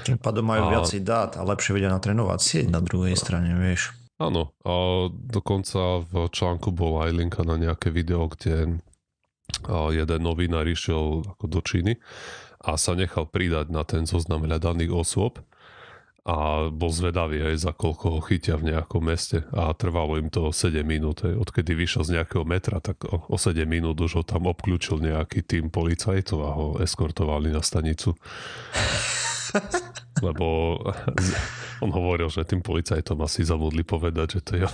Tým 0.05 0.21
pádom 0.21 0.45
majú 0.45 0.69
a... 0.69 0.71
viacej 0.77 1.01
dát 1.01 1.35
a 1.35 1.41
lepšie 1.43 1.75
vedia 1.75 1.89
natrénovať 1.89 2.39
sieť 2.39 2.67
na 2.69 2.79
druhej 2.79 3.17
strane, 3.17 3.57
vieš. 3.57 3.91
Áno, 4.19 4.51
a 4.67 5.07
dokonca 5.09 6.03
v 6.03 6.27
článku 6.27 6.75
bol 6.75 6.99
aj 6.99 7.15
linka 7.15 7.41
na 7.47 7.55
nejaké 7.55 7.87
video, 7.87 8.27
kde 8.27 8.83
jeden 9.95 10.19
novinár 10.21 10.67
išiel 10.67 11.23
ako 11.23 11.45
do 11.47 11.63
Číny 11.63 11.95
a 12.59 12.75
sa 12.75 12.99
nechal 12.99 13.31
pridať 13.31 13.71
na 13.71 13.87
ten 13.87 14.03
zoznam 14.03 14.43
hľadaných 14.43 14.91
osôb 14.91 15.39
a 16.27 16.67
bol 16.67 16.91
zvedavý 16.91 17.41
aj 17.41 17.55
za 17.63 17.71
koľko 17.71 18.19
ho 18.19 18.21
chytia 18.21 18.59
v 18.59 18.75
nejakom 18.75 19.01
meste 19.01 19.47
a 19.55 19.71
trvalo 19.73 20.19
im 20.19 20.27
to 20.27 20.51
7 20.51 20.83
minút. 20.83 21.23
Odkedy 21.23 21.73
vyšiel 21.73 22.03
z 22.05 22.13
nejakého 22.19 22.43
metra, 22.43 22.83
tak 22.83 23.07
o 23.07 23.37
7 23.39 23.63
minút 23.65 23.97
už 24.03 24.21
ho 24.21 24.23
tam 24.27 24.45
obklúčil 24.51 24.99
nejaký 24.99 25.47
tým 25.47 25.71
policajtov 25.71 26.39
a 26.43 26.51
ho 26.53 26.67
eskortovali 26.83 27.55
na 27.55 27.63
stanicu. 27.63 28.13
Lebo 30.19 30.77
on 31.83 31.89
hovoril, 31.93 32.27
že 32.27 32.43
tým 32.43 32.59
policajtom 32.59 33.21
asi 33.23 33.45
zabudli 33.45 33.85
povedať, 33.85 34.39
že 34.39 34.41
to 34.43 34.51
je 34.57 34.65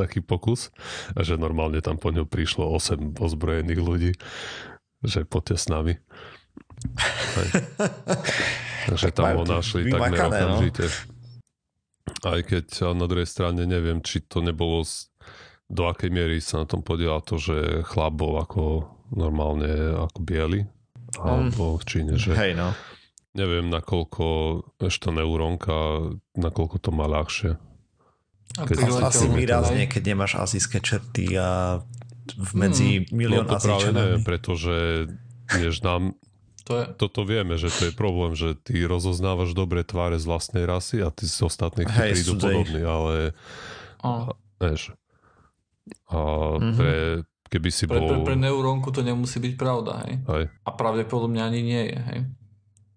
taký 0.00 0.20
pokus 0.22 0.70
a 1.16 1.24
že 1.24 1.40
normálne 1.40 1.80
tam 1.82 1.98
po 1.98 2.12
ňom 2.12 2.28
prišlo 2.28 2.68
8 2.68 3.18
ozbrojených 3.18 3.80
ľudí, 3.82 4.12
že 5.02 5.26
poďte 5.26 5.56
s 5.58 5.66
nami. 5.66 5.98
Takže 8.90 9.08
Tak 9.10 9.14
tam 9.14 9.42
ho 9.42 9.44
našli 9.46 9.90
takmer 9.90 10.18
no. 10.18 10.28
okamžite. 10.30 10.84
Aj 12.22 12.40
keď 12.42 12.66
na 12.94 13.06
druhej 13.06 13.26
strane 13.26 13.62
neviem, 13.66 14.02
či 14.02 14.22
to 14.22 14.42
nebolo 14.42 14.82
z, 14.82 15.10
do 15.70 15.86
akej 15.86 16.10
miery 16.10 16.38
sa 16.42 16.62
na 16.62 16.66
tom 16.66 16.82
podiela 16.82 17.22
to, 17.22 17.38
že 17.38 17.86
chlap 17.86 18.14
bol 18.18 18.38
ako 18.42 18.86
normálne 19.14 19.96
ako 19.98 20.18
biely 20.22 20.66
alebo 21.20 21.76
v 21.76 21.84
Číne, 21.84 22.14
že 22.16 22.32
Hej, 22.32 22.56
no. 22.56 22.72
Neviem 23.32 23.66
nakoľko 23.66 24.26
ešte 24.78 25.08
neurónka, 25.08 25.74
nakoľko 26.34 26.76
to 26.78 26.90
má 26.90 27.06
ľahšie. 27.06 27.56
A 28.52 28.62
Keď- 28.62 29.00
Asi 29.02 29.26
výrazne, 29.26 29.84
hej. 29.84 29.90
keď 29.90 30.02
nemáš 30.08 30.36
azijské 30.36 30.78
črty 30.78 31.32
a 31.34 31.80
medzi 32.52 33.00
Hmm. 33.00 33.08
milión 33.10 33.44
no 33.44 33.50
to 33.50 33.56
práve 33.58 33.88
neviem, 33.90 34.22
pretože 34.22 35.08
vieš, 35.50 35.80
nám 35.80 36.12
To 36.62 36.78
je, 36.78 36.84
toto 36.94 37.24
vieme, 37.24 37.56
že 37.56 37.66
to 37.68 37.82
je 37.84 37.92
problém, 37.92 38.32
že 38.32 38.54
ty 38.54 38.86
rozoznávaš 38.86 39.50
dobré 39.50 39.82
tváre 39.82 40.14
z 40.14 40.24
vlastnej 40.24 40.62
rasy 40.62 41.02
a 41.02 41.08
ty 41.08 41.26
z 41.26 41.42
ostatných 41.42 41.90
Hej, 41.90 42.12
prídu 42.14 42.30
cudzej. 42.30 42.54
podobní, 42.54 42.80
ale 42.82 43.14
áno. 43.98 44.38
vieš. 44.56 44.94
A 46.06 46.18
Mhm. 46.54 46.76
pre, 46.76 46.94
keby 47.50 47.68
si 47.68 47.84
Pre, 47.84 47.98
pre, 47.98 48.14
bol... 48.14 48.22
pre 48.22 48.36
neurónku 48.36 48.88
to 48.88 49.00
nemusí 49.00 49.40
byť 49.40 49.54
pravda, 49.56 50.06
hej. 50.06 50.14
Aj, 50.22 50.42
A 50.62 50.70
pravdepodobne 50.70 51.40
ani 51.40 51.60
nie 51.60 51.82
je, 51.84 51.98
hej. 51.98 52.20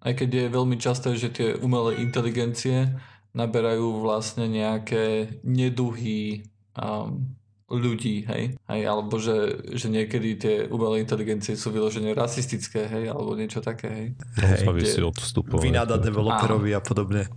Aj 0.06 0.14
keď 0.14 0.30
je 0.30 0.54
veľmi 0.54 0.78
časté, 0.78 1.18
že 1.18 1.34
tie 1.34 1.58
umelé 1.58 1.98
inteligencie 1.98 2.94
naberajú 3.34 4.06
vlastne 4.06 4.46
nejaké 4.46 5.42
neduhy 5.42 6.46
um, 6.78 7.36
ľudí, 7.66 8.24
hej. 8.30 8.54
hej 8.70 8.82
alebo 8.86 9.18
že, 9.18 9.66
že 9.74 9.90
niekedy 9.90 10.30
tie 10.38 10.56
umelé 10.70 11.02
inteligencie 11.02 11.58
sú 11.58 11.74
vyložené 11.74 12.14
rasistické, 12.14 12.86
hej, 12.86 13.10
alebo 13.10 13.34
niečo 13.34 13.66
také, 13.66 13.90
hej. 13.90 14.08
závisí 14.62 15.02
od 15.02 15.18
vstupov. 15.18 15.58
Vynáda 15.58 15.98
developerovi 15.98 16.72
a 16.78 16.82
podobne. 16.82 17.26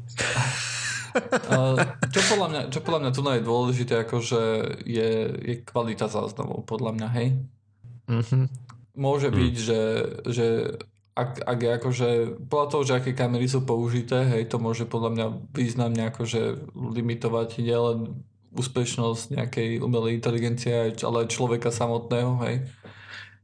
Uh, 1.19 1.75
čo, 2.13 2.21
podľa 2.31 2.49
mňa, 2.53 2.63
čo 2.69 2.79
podľa 2.85 3.01
mňa 3.01 3.11
tu 3.11 3.21
je 3.25 3.43
dôležité, 3.43 3.95
akože 4.07 4.43
je, 4.87 5.11
je 5.41 5.55
kvalita 5.65 6.07
záznamov, 6.07 6.69
podľa 6.69 6.95
mňa, 6.95 7.09
hej. 7.17 7.29
Mhm. 8.07 8.41
Môže 8.95 9.33
Hmm. 9.33 9.39
byť, 9.41 9.55
že, 9.57 9.83
že 10.29 10.47
ak, 11.19 11.43
ak 11.43 11.59
je 11.59 11.71
akože, 11.83 12.09
podľa 12.47 12.69
toho, 12.71 12.83
že 12.87 12.93
aké 13.03 13.11
kamery 13.11 13.51
sú 13.51 13.67
použité, 13.67 14.23
hej, 14.23 14.47
to 14.47 14.63
môže 14.63 14.87
podľa 14.87 15.11
mňa 15.11 15.27
významne 15.51 16.03
akože 16.15 16.71
limitovať 16.79 17.59
nielen 17.59 18.23
úspešnosť 18.55 19.35
nejakej 19.35 19.83
umelej 19.83 20.23
inteligencie, 20.23 20.95
ale 21.03 21.27
aj 21.27 21.35
človeka 21.35 21.75
samotného, 21.75 22.39
hej. 22.47 22.57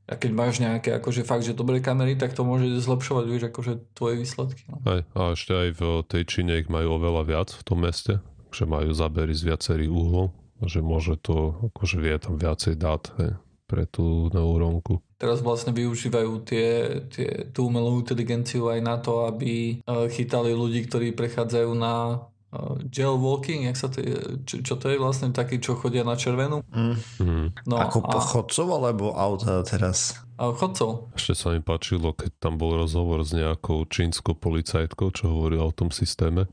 A 0.05 0.21
keď 0.21 0.31
máš 0.37 0.61
nejaké 0.61 0.93
akože 1.01 1.25
fakt, 1.25 1.49
že 1.49 1.57
dobré 1.57 1.81
kamery, 1.81 2.15
tak 2.15 2.37
to 2.37 2.45
môže 2.45 2.69
zlepšovať, 2.85 3.25
vieš, 3.25 3.45
akože 3.51 3.73
tvoje 3.97 4.15
výsledky. 4.21 4.63
No. 4.69 4.77
Aj, 4.85 5.01
a 5.17 5.21
ešte 5.33 5.53
aj 5.57 5.69
v 5.81 5.83
tej 6.07 6.23
Číne 6.29 6.61
ich 6.61 6.69
majú 6.69 7.01
oveľa 7.01 7.23
viac 7.25 7.49
v 7.51 7.63
tom 7.65 7.83
meste, 7.83 8.21
že 8.53 8.69
majú 8.69 8.93
zábery 8.93 9.33
z 9.33 9.51
viacerých 9.51 9.91
uhlov, 9.91 10.31
že 10.63 10.85
môže 10.85 11.17
to, 11.19 11.57
akože 11.73 11.97
vie 11.99 12.15
tam 12.21 12.37
viacej 12.37 12.75
dát 12.77 13.03
hej, 13.17 13.41
pre 13.65 13.89
tú 13.89 14.29
neurónku. 14.31 15.01
Teraz 15.25 15.41
vlastne 15.41 15.73
využívajú 15.73 16.33
tie, 16.45 17.01
tie, 17.09 17.49
tú 17.49 17.73
umelú 17.73 18.05
inteligenciu 18.05 18.69
aj 18.69 18.81
na 18.85 19.01
to, 19.01 19.25
aby 19.25 19.81
eh, 19.81 20.07
chytali 20.13 20.53
ľudí, 20.53 20.85
ktorí 20.85 21.17
prechádzajú 21.17 21.73
na 21.73 22.21
uh, 22.53 22.77
jailwalking, 22.93 23.65
jak 23.73 23.79
sa 23.81 23.89
to 23.89 24.05
je, 24.05 24.15
čo, 24.45 24.57
čo 24.61 24.75
to 24.77 24.93
je 24.93 25.01
vlastne 25.01 25.33
takí, 25.33 25.59
čo 25.59 25.81
chodia 25.81 26.05
na 26.05 26.15
červenú? 26.15 26.61
Mm. 26.71 26.97
Mhm. 27.25 27.45
No, 27.65 27.75
Ako 27.81 28.05
a, 28.05 28.21
chodcov 28.21 28.67
alebo 28.69 29.17
auta 29.17 29.65
teraz? 29.65 30.21
a 30.37 30.51
chodcov. 30.53 31.15
Ešte 31.17 31.35
sa 31.35 31.57
mi 31.57 31.65
páčilo, 31.65 32.13
keď 32.13 32.31
tam 32.37 32.61
bol 32.61 32.77
rozhovor 32.77 33.23
s 33.23 33.33
nejakou 33.33 33.87
čínskou 33.87 34.37
policajtkou, 34.37 35.09
čo 35.15 35.31
hovorila 35.31 35.71
o 35.71 35.75
tom 35.75 35.89
systéme. 35.89 36.51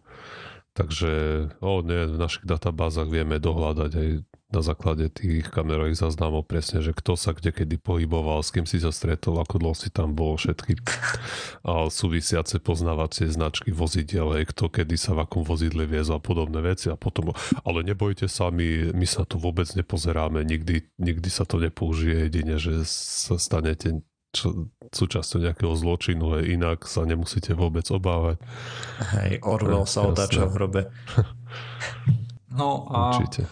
Takže 0.71 1.11
o 1.59 1.83
nie, 1.83 2.07
v 2.07 2.15
našich 2.15 2.47
databázach 2.47 3.11
vieme 3.11 3.43
dohľadať 3.43 3.91
aj 3.91 4.09
na 4.51 4.59
základe 4.59 5.07
tých 5.07 5.47
kamerových 5.47 5.99
záznamov 5.99 6.43
presne, 6.45 6.83
že 6.83 6.91
kto 6.91 7.15
sa 7.15 7.31
kde 7.31 7.55
kedy 7.55 7.79
pohyboval, 7.79 8.43
s 8.43 8.51
kým 8.51 8.67
si 8.67 8.83
sa 8.83 8.91
stretol, 8.91 9.39
ako 9.39 9.55
dlho 9.63 9.75
si 9.75 9.87
tam 9.87 10.11
bol, 10.11 10.35
všetky 10.35 10.75
a 11.67 11.87
súvisiace 11.87 12.59
poznávacie 12.59 13.31
značky 13.31 13.71
vozidiel, 13.71 14.35
kto 14.43 14.67
kedy 14.67 14.99
sa 14.99 15.15
v 15.15 15.23
akom 15.23 15.47
vozidle 15.47 15.87
viezol 15.87 16.19
a 16.19 16.23
podobné 16.23 16.59
veci 16.59 16.91
a 16.91 16.99
potom, 16.99 17.31
ale 17.63 17.79
nebojte 17.87 18.27
sa, 18.27 18.51
my, 18.51 18.91
my 18.91 19.07
sa 19.07 19.23
tu 19.23 19.39
vôbec 19.39 19.65
nepozeráme, 19.73 20.43
nikdy, 20.43 20.83
nikdy 20.99 21.29
sa 21.31 21.47
to 21.47 21.57
nepoužije, 21.57 22.27
jedine, 22.27 22.59
že 22.59 22.83
sa 22.85 23.39
stanete 23.39 24.03
čo, 24.31 24.71
súčasťou 24.91 25.43
nejakého 25.43 25.75
zločinu, 25.75 26.35
ale 26.35 26.51
inak 26.55 26.87
sa 26.87 27.03
nemusíte 27.03 27.51
vôbec 27.51 27.83
obávať. 27.91 28.39
Hej, 29.15 29.43
Orwell 29.43 29.83
sa 29.87 30.07
otáča 30.07 30.47
v 30.47 30.53
hrobe. 30.55 30.81
No 32.51 32.83
a, 32.91 33.15
Určite. 33.15 33.47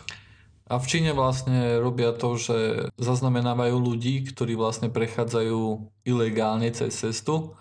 A 0.69 0.77
v 0.77 0.86
Číne 0.86 1.17
vlastne 1.17 1.82
robia 1.82 2.13
to, 2.13 2.38
že 2.38 2.58
zaznamenávajú 3.01 3.73
ľudí, 3.73 4.21
ktorí 4.29 4.53
vlastne 4.53 4.93
prechádzajú 4.93 5.89
ilegálne 6.05 6.69
cez 6.69 6.93
cestu. 6.93 7.58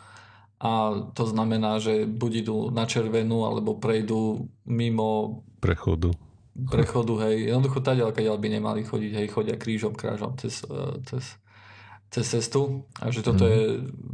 A 0.60 0.92
to 1.16 1.24
znamená, 1.24 1.80
že 1.80 2.04
buď 2.04 2.32
idú 2.44 2.56
na 2.68 2.84
červenú 2.84 3.48
alebo 3.48 3.80
prejdú 3.80 4.52
mimo 4.68 5.40
Prechodu. 5.58 6.12
prechodu, 6.52 7.14
hej, 7.24 7.48
jednoducho 7.54 7.80
tadiaľ, 7.80 8.10
kadiaľ 8.12 8.36
by 8.36 8.48
nemali 8.60 8.82
chodiť, 8.84 9.12
hej, 9.14 9.26
chodia 9.32 9.56
krížom, 9.56 9.94
krážom 9.96 10.36
cez, 10.36 10.66
eh, 10.68 10.98
cez, 11.08 11.38
cez 12.08 12.24
cestu 12.24 12.88
a 13.04 13.12
že 13.12 13.20
toto 13.20 13.44
Mhm. 13.44 13.52
je 13.52 13.60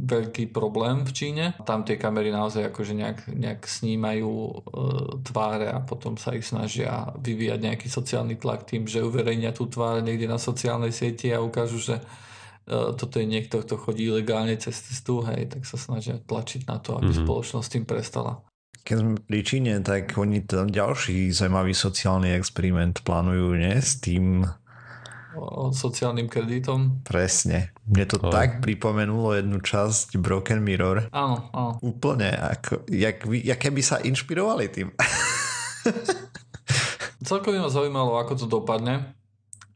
veľký 0.03 0.51
problém 0.51 1.07
v 1.07 1.11
Číne. 1.11 1.45
Tam 1.63 1.87
tie 1.87 1.95
kamery 1.95 2.27
naozaj 2.27 2.67
akože 2.67 2.91
nejak, 2.91 3.19
nejak 3.31 3.63
snímajú 3.63 4.27
e, 4.27 4.51
tváre 5.23 5.71
a 5.71 5.79
potom 5.79 6.19
sa 6.19 6.35
ich 6.35 6.43
snažia 6.43 7.15
vyvíjať 7.15 7.59
nejaký 7.63 7.87
sociálny 7.87 8.35
tlak 8.35 8.67
tým, 8.67 8.83
že 8.83 8.99
uverejnia 8.99 9.55
tú 9.55 9.71
tvár 9.71 10.03
niekde 10.03 10.27
na 10.27 10.35
sociálnej 10.35 10.91
sieti 10.91 11.31
a 11.31 11.39
ukážu, 11.39 11.79
že 11.79 11.95
e, 11.95 12.03
toto 12.99 13.15
je 13.15 13.25
niekto, 13.25 13.63
kto 13.63 13.79
chodí 13.79 14.11
ilegálne 14.11 14.59
cez 14.59 14.75
cestu, 14.75 15.23
hej, 15.23 15.47
tak 15.47 15.63
sa 15.63 15.79
snažia 15.79 16.19
tlačiť 16.19 16.67
na 16.67 16.83
to, 16.83 16.99
aby 16.99 17.15
Mhm. 17.15 17.23
spoločnosť 17.23 17.67
tým 17.71 17.85
prestala. 17.87 18.43
Keď 18.83 18.97
sme 19.01 19.13
pri 19.17 19.39
Číne, 19.41 19.73
tak 19.81 20.13
oni 20.13 20.43
tam 20.43 20.67
ďalší 20.67 21.31
zaujímavý 21.31 21.71
sociálny 21.71 22.35
experiment 22.35 23.01
plánujú, 23.01 23.55
nie? 23.55 23.73
S 23.79 23.97
tým 23.97 24.45
sociálnym 25.71 26.27
kreditom. 26.31 27.03
presne. 27.03 27.75
Mne 27.85 28.05
to 28.09 28.17
Aj. 28.25 28.33
tak 28.33 28.49
pripomenulo 28.65 29.37
jednu 29.37 29.61
časť 29.61 30.17
Broken 30.17 30.65
Mirror. 30.65 31.13
Áno, 31.13 31.51
áno. 31.53 31.77
Úplne, 31.83 32.33
ako, 32.33 32.89
jak, 32.89 33.21
jaké 33.27 33.69
by 33.69 33.81
sa 33.85 34.01
inšpirovali 34.01 34.65
tým. 34.71 34.89
Celkovne 37.27 37.61
ma 37.61 37.69
zaujímalo, 37.69 38.17
ako 38.21 38.33
to 38.37 38.45
dopadne 38.45 39.15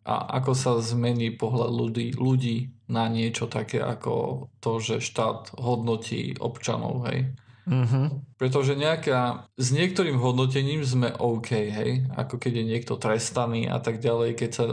a 0.10 0.42
ako 0.42 0.52
sa 0.58 0.72
zmení 0.82 1.38
pohľad 1.38 1.70
ľudí, 1.70 2.18
ľudí 2.18 2.74
na 2.90 3.06
niečo 3.06 3.46
také 3.46 3.78
ako 3.78 4.46
to, 4.58 4.82
že 4.82 5.06
štát 5.06 5.54
hodnotí 5.62 6.34
občanov, 6.42 7.06
hej. 7.10 7.30
Mhm. 7.70 8.02
Pretože 8.36 8.74
nejaká, 8.74 9.20
s 9.54 9.70
niektorým 9.70 10.18
hodnotením 10.18 10.82
sme 10.82 11.14
OK, 11.14 11.50
hej. 11.52 12.10
Ako 12.12 12.36
keď 12.36 12.54
je 12.56 12.66
niekto 12.66 12.94
trestaný 12.96 13.66
a 13.66 13.78
tak 13.78 14.00
ďalej, 14.00 14.34
keď 14.34 14.52
sa, 14.52 14.66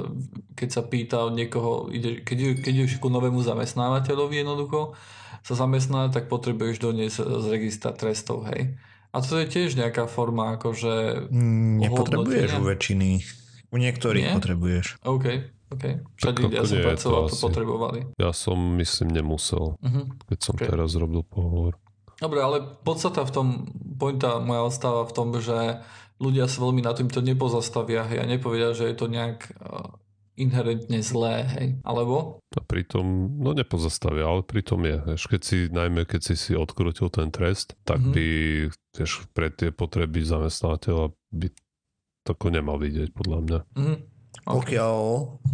keď 0.51 0.69
sa 0.71 0.83
pýta 0.83 1.21
od 1.21 1.35
niekoho, 1.35 1.87
ide, 1.89 2.19
keď, 2.19 2.57
keď 2.59 2.73
ideš 2.75 2.97
ku 2.97 3.07
novému 3.07 3.43
zamestnávateľovi 3.43 4.41
jednoducho 4.41 4.97
sa 5.43 5.55
zamestná, 5.55 6.09
tak 6.09 6.27
potrebuješ 6.27 6.81
doniesť 6.81 7.17
z 7.21 7.47
registra 7.47 7.93
trestov, 7.93 8.49
hej. 8.49 8.81
A 9.13 9.21
to 9.21 9.37
je 9.37 9.47
tiež 9.47 9.75
nejaká 9.75 10.07
forma 10.07 10.57
akože 10.57 11.29
Mm, 11.29 11.85
Nepotrebuješ 11.85 12.51
u 12.55 12.65
väčšiny. 12.65 13.11
U 13.67 13.77
niektorých 13.77 14.25
Nie? 14.25 14.35
potrebuješ. 14.35 15.03
OK, 15.03 15.27
OK. 15.69 15.85
Všade, 16.17 16.39
ja 16.49 16.63
som 16.63 16.77
to 16.77 16.87
pracoval, 16.87 17.23
to 17.25 17.31
asi. 17.31 17.43
potrebovali. 17.43 17.99
Ja 18.17 18.31
som, 18.31 18.57
myslím, 18.75 19.11
nemusel, 19.11 19.75
Mhm. 19.81 20.23
keď 20.27 20.39
som 20.41 20.55
Ok. 20.55 20.65
teraz 20.65 20.95
robil 20.95 21.21
pohovor. 21.23 21.77
Dobre, 22.17 22.41
ale 22.41 22.57
podstata 22.81 23.29
v 23.29 23.33
tom, 23.33 23.47
pointa 24.01 24.41
moja 24.41 24.65
ostáva 24.65 25.05
v 25.05 25.13
tom, 25.13 25.29
že 25.37 25.85
ľudia 26.17 26.49
sa 26.49 26.65
veľmi 26.65 26.81
na 26.81 26.97
týmto 26.97 27.21
nepozastavia 27.21 28.09
hej, 28.09 28.25
a 28.25 28.27
nepovedia, 28.27 28.73
že 28.73 28.89
je 28.89 28.97
to 28.97 29.07
nejak 29.13 29.53
uh, 29.61 29.93
inherentne 30.37 31.05
zlé, 31.05 31.45
hej. 31.45 31.67
Alebo? 31.85 32.41
A 32.57 32.61
pritom, 32.65 33.37
no 33.37 33.53
nepozastavia, 33.53 34.25
ale 34.25 34.41
pritom 34.41 34.81
je. 34.85 34.97
Vieš, 35.13 35.23
keď 35.29 35.41
si, 35.45 35.59
najmä 35.69 36.09
keď 36.09 36.21
si 36.33 36.35
si 36.41 36.53
odkrutil 36.57 37.13
ten 37.13 37.29
trest, 37.29 37.77
tak 37.85 38.01
Mhm. 38.01 38.13
by, 38.17 38.27
vieš, 38.97 39.13
pre 39.37 39.53
tie 39.53 39.69
potreby 39.69 40.25
zamestnávateľa 40.25 41.13
by 41.37 41.49
tako 42.25 42.49
nemal 42.49 42.81
vidieť, 42.81 43.13
podľa 43.13 43.39
mňa. 43.45 43.59
Mhm. 43.77 43.97
Okay. 44.43 44.77
Pokiaľ, 44.79 44.99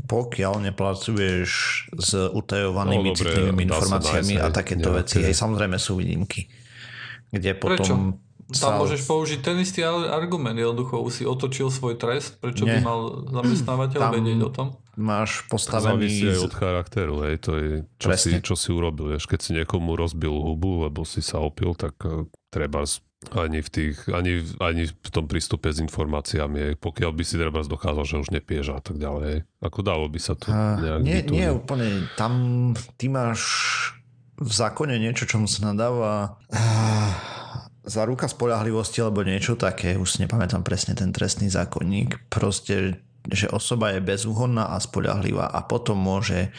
pokiaľ 0.05 0.55
nepracuješ 0.67 1.51
s 1.93 2.11
utajovanými 2.15 3.09
No, 3.09 3.15
dobre, 3.15 3.31
citlivými 3.31 3.63
sa 3.63 3.69
informáciami 3.71 4.35
nájsť 4.35 4.43
a 4.43 4.45
aj 4.45 4.53
takéto 4.53 4.89
nejaké- 4.89 4.99
veci, 5.01 5.17
hej, 5.23 5.35
samozrejme 5.35 5.77
sú 5.79 5.93
výnimky. 5.97 6.41
Kde 7.31 7.51
potom 7.55 8.21
Tam 8.53 8.77
môžeš 8.77 9.09
použiť 9.09 9.41
ten 9.41 9.57
istý 9.57 9.81
ar- 9.81 10.13
argument. 10.13 10.53
Jednoducho 10.53 11.01
už 11.01 11.13
si 11.13 11.25
otočil 11.25 11.73
svoj 11.73 11.97
trest. 11.97 12.37
Prečo 12.37 12.69
by 12.69 12.77
Nie. 12.77 12.85
mal 12.85 13.25
zamestnávateľ 13.33 13.97
Tam- 13.97 14.13
vedieť 14.13 14.41
o 14.45 14.51
tom? 14.53 14.69
máš 14.93 15.49
To 15.49 15.57
závisí 15.57 16.21
postavený... 16.21 16.37
aj 16.37 16.39
od 16.43 16.53
charakteru, 16.53 17.15
hej, 17.25 17.37
to 17.41 17.51
je, 17.57 17.71
čo 17.97 18.09
si, 18.13 18.31
čo 18.45 18.53
si 18.53 18.69
urobil, 18.69 19.17
vieš, 19.17 19.25
keď 19.25 19.41
si 19.41 19.51
niekomu 19.57 19.97
rozbil 19.97 20.29
hubu, 20.29 20.85
lebo 20.85 21.09
si 21.09 21.25
sa 21.25 21.41
opil, 21.41 21.73
tak 21.73 21.97
eh, 22.05 22.29
treba 22.53 22.85
ani 23.31 23.63
v 23.63 23.69
tých, 23.71 23.97
ani, 24.11 24.43
ani 24.59 24.91
v 24.91 25.11
tom 25.15 25.31
prístupe 25.31 25.71
s 25.71 25.79
informáciami, 25.79 26.75
pokiaľ 26.83 27.11
by 27.15 27.23
si 27.23 27.39
treba 27.39 27.63
dokázal, 27.63 28.03
že 28.03 28.21
už 28.27 28.35
nepiješ 28.35 28.75
a 28.75 28.81
tak 28.83 28.99
ďalej, 28.99 29.47
ako 29.63 29.79
dalo 29.87 30.11
by 30.11 30.19
sa 30.19 30.35
to 30.35 30.51
nejak 30.51 31.01
nie, 31.07 31.19
nie 31.31 31.49
úplne. 31.49 32.11
Tam 32.19 32.33
ty 32.99 33.07
máš 33.07 33.41
v 34.43 34.51
zákone 34.51 34.99
niečo, 34.99 35.31
čomu 35.31 35.47
sa 35.47 35.71
nadáva 35.71 36.35
ah, 36.51 37.15
za 37.87 38.03
ruka 38.03 38.27
spolahlivosti 38.27 38.99
alebo 38.99 39.23
niečo 39.23 39.55
také, 39.55 39.95
už 39.95 40.19
si 40.19 40.19
nepamätám 40.27 40.67
presne 40.67 40.99
ten 40.99 41.15
trestný 41.15 41.47
zákonník, 41.47 42.27
proste, 42.27 42.99
že 43.31 43.47
osoba 43.55 43.95
je 43.95 44.03
bezúhonná 44.03 44.75
a 44.75 44.83
spolahlivá 44.83 45.47
a 45.47 45.63
potom 45.63 45.95
môže 45.95 46.51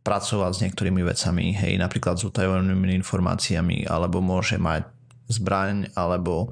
pracovať 0.00 0.50
s 0.56 0.62
niektorými 0.64 1.04
vecami, 1.04 1.52
hej, 1.52 1.76
napríklad 1.76 2.16
s 2.16 2.24
utajovanými 2.24 2.96
informáciami, 3.04 3.84
alebo 3.84 4.24
môže 4.24 4.56
mať 4.56 4.88
zbraň, 5.30 5.94
alebo 5.94 6.50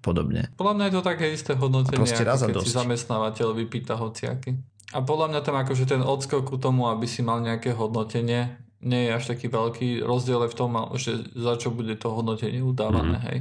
podobne. 0.00 0.48
Podľa 0.56 0.74
mňa 0.74 0.84
je 0.88 0.94
to 0.96 1.02
také 1.04 1.26
isté 1.30 1.52
hodnotenie, 1.52 2.00
Proste 2.00 2.24
raz 2.24 2.40
a 2.40 2.48
ako 2.48 2.58
keď 2.58 2.64
si 2.64 2.72
dosť. 2.72 2.78
zamestnávateľ 2.80 3.48
vypýta 3.52 3.94
hociaky. 4.00 4.50
A 4.96 5.04
podľa 5.04 5.36
mňa 5.36 5.40
tam 5.44 5.56
akože 5.60 5.84
ten 5.84 6.00
odskok 6.00 6.48
ku 6.48 6.56
tomu, 6.56 6.88
aby 6.88 7.04
si 7.04 7.20
mal 7.20 7.44
nejaké 7.44 7.76
hodnotenie, 7.76 8.56
nie 8.80 9.04
je 9.04 9.10
až 9.12 9.36
taký 9.36 9.52
veľký. 9.52 10.00
Rozdiel 10.00 10.48
je 10.48 10.52
v 10.54 10.56
tom, 10.56 10.70
že 10.96 11.28
za 11.36 11.60
čo 11.60 11.68
bude 11.74 11.92
to 12.00 12.08
hodnotenie 12.14 12.64
udávané, 12.64 13.18
hej. 13.28 13.38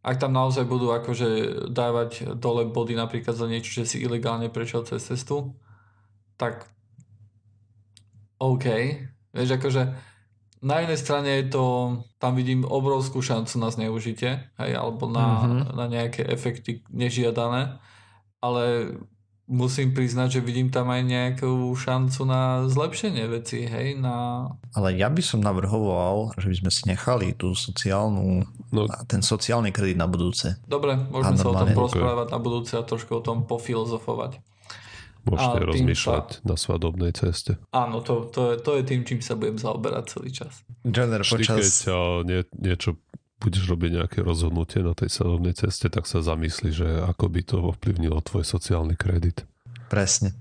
Ak 0.00 0.16
tam 0.16 0.32
naozaj 0.32 0.64
budú 0.64 0.94
akože 0.96 1.28
dávať 1.68 2.38
dole 2.38 2.64
body 2.70 2.96
napríklad 2.96 3.36
za 3.36 3.44
niečo, 3.44 3.82
že 3.82 3.84
si 3.84 3.96
ilegálne 4.00 4.48
prešiel 4.48 4.88
cez 4.88 5.04
cestu, 5.04 5.52
tak 6.40 6.70
OK. 8.40 8.64
Vieš, 9.36 9.60
akože 9.60 9.82
na 10.60 10.78
jednej 10.78 10.96
strane 10.96 11.30
je 11.40 11.46
to, 11.48 11.64
tam 12.16 12.32
vidím 12.34 12.62
obrovskú 12.62 13.20
šancu 13.20 13.56
na 13.56 13.68
zneužitie, 13.68 14.52
hej, 14.54 14.72
alebo 14.72 15.08
na, 15.08 15.26
Mhm. 15.42 15.72
na 15.72 15.84
nejaké 15.86 16.22
efekty 16.22 16.84
nežiadané, 16.88 17.80
ale 18.38 18.94
musím 19.50 19.90
priznať, 19.90 20.38
že 20.38 20.46
vidím 20.46 20.70
tam 20.70 20.86
aj 20.86 21.02
nejakú 21.02 21.50
šancu 21.74 22.22
na 22.22 22.70
zlepšenie 22.70 23.26
veci, 23.26 23.66
hej, 23.66 23.98
na... 23.98 24.46
Ale 24.78 24.94
ja 24.94 25.10
by 25.10 25.18
som 25.18 25.42
navrhoval, 25.42 26.38
že 26.38 26.46
by 26.46 26.56
sme 26.56 26.70
si 26.70 26.82
nechali 26.86 27.34
tú 27.34 27.52
sociálnu, 27.52 28.46
No, 28.70 28.86
ten 29.10 29.18
sociálny 29.18 29.74
kredit 29.74 29.98
na 29.98 30.06
budúce. 30.06 30.54
Dobre, 30.62 30.94
môžeme 30.94 31.34
sa 31.34 31.50
o 31.50 31.58
tom 31.58 31.74
porozprávať 31.74 32.30
na 32.30 32.38
budúce 32.38 32.78
a 32.78 32.86
trošku 32.86 33.18
o 33.18 33.24
tom 33.24 33.42
pofilozofovať. 33.42 34.38
Môžete 35.26 35.58
rozmýšľať 35.68 36.26
na 36.46 36.56
svadobnej 36.56 37.12
ceste. 37.12 37.60
Áno, 37.72 38.00
to, 38.00 38.28
to, 38.28 38.54
je, 38.54 38.54
to 38.60 38.70
je 38.80 38.82
tým, 38.86 39.02
čím 39.04 39.20
sa 39.20 39.36
budem 39.36 39.60
zaoberať 39.60 40.04
celý 40.16 40.30
čas. 40.32 40.64
Joiner, 40.86 41.22
Vždy, 41.22 41.44
keď 41.44 41.66
nie, 42.24 42.40
niečo 42.56 42.96
budeš 43.40 43.64
robiť 43.72 43.90
nejaké 44.04 44.18
rozhodnutie 44.20 44.84
na 44.84 44.92
tej 44.92 45.08
svadobnej 45.08 45.56
ceste, 45.56 45.88
tak 45.88 46.04
sa 46.04 46.20
zamysli, 46.20 46.76
že 46.76 47.00
ako 47.00 47.32
by 47.32 47.40
to 47.40 47.56
ovplyvnilo 47.72 48.20
tvoj 48.20 48.44
sociálny 48.44 49.00
kredit. 49.00 49.48
Presne. 49.88 50.36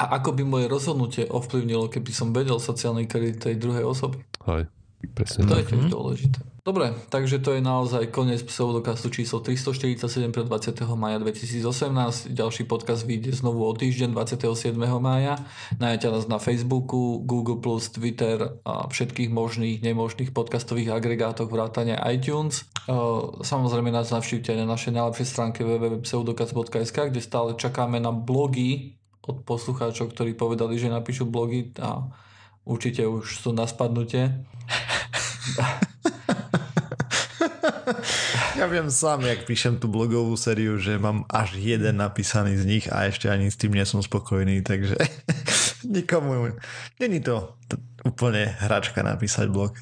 A 0.00 0.18
ako 0.18 0.34
by 0.34 0.42
moje 0.42 0.66
rozhodnutie 0.66 1.24
ovplyvnilo, 1.30 1.86
keby 1.86 2.10
som 2.10 2.34
vedel 2.34 2.58
sociálny 2.58 3.06
kredit 3.06 3.44
tej 3.44 3.54
druhej 3.60 3.86
osoby? 3.86 4.18
Hej, 4.48 4.66
presne 5.10 5.44
To 5.44 5.54
tak. 5.56 5.68
je 5.68 5.76
tiež 5.76 5.84
dôležité. 5.90 6.38
Dobre, 6.64 6.96
takže 7.12 7.44
to 7.44 7.52
je 7.52 7.60
naozaj 7.60 8.08
koniec 8.08 8.40
pseudokastu 8.40 9.12
číslo 9.12 9.44
347 9.44 10.32
pre 10.32 10.48
20. 10.48 10.72
maja 10.96 11.20
2018. 11.20 12.32
Ďalší 12.32 12.64
podcast 12.64 13.04
vyjde 13.04 13.36
znovu 13.36 13.68
o 13.68 13.72
týždeň 13.76 14.16
27. 14.16 14.72
maja. 14.96 15.36
Nájdete 15.76 16.08
nás 16.08 16.24
na 16.24 16.40
Facebooku, 16.40 17.20
Google+, 17.20 17.60
Twitter 17.84 18.64
a 18.64 18.88
všetkých 18.88 19.28
možných, 19.28 19.84
nemožných 19.84 20.32
podcastových 20.32 20.96
agregátoch 20.96 21.52
vrátane 21.52 22.00
iTunes. 22.08 22.64
E, 22.88 22.96
Samozrejme 23.44 23.92
nás 23.92 24.08
navštívte 24.08 24.56
na 24.56 24.64
našej 24.64 24.96
najlepšej 24.96 25.26
stránke 25.28 25.68
www.pseudokast.sk, 25.68 27.12
kde 27.12 27.20
stále 27.20 27.60
čakáme 27.60 28.00
na 28.00 28.08
blogy 28.08 28.96
od 29.20 29.44
poslucháčov, 29.44 30.16
ktorí 30.16 30.32
povedali, 30.32 30.80
že 30.80 30.88
napíšu 30.88 31.28
blogy 31.28 31.76
a 31.76 32.08
určite 32.64 33.04
už 33.04 33.40
sú 33.40 33.52
na 33.52 33.68
spadnutie. 33.68 34.32
Ja 38.54 38.70
viem 38.70 38.86
sám, 38.86 39.26
jak 39.26 39.50
píšem 39.50 39.82
tú 39.82 39.90
blogovú 39.90 40.38
sériu, 40.38 40.78
že 40.78 40.94
mám 40.94 41.26
až 41.26 41.58
jeden 41.58 41.98
napísaný 41.98 42.54
z 42.54 42.64
nich 42.64 42.86
a 42.86 43.10
ešte 43.10 43.26
ani 43.26 43.50
s 43.50 43.58
tým 43.58 43.74
nie 43.74 43.82
som 43.82 43.98
spokojný, 43.98 44.62
takže 44.62 44.94
nikomu, 45.84 46.54
není 47.02 47.18
to 47.18 47.58
úplne 48.06 48.46
hračka 48.62 49.02
napísať 49.02 49.50
blog. 49.50 49.74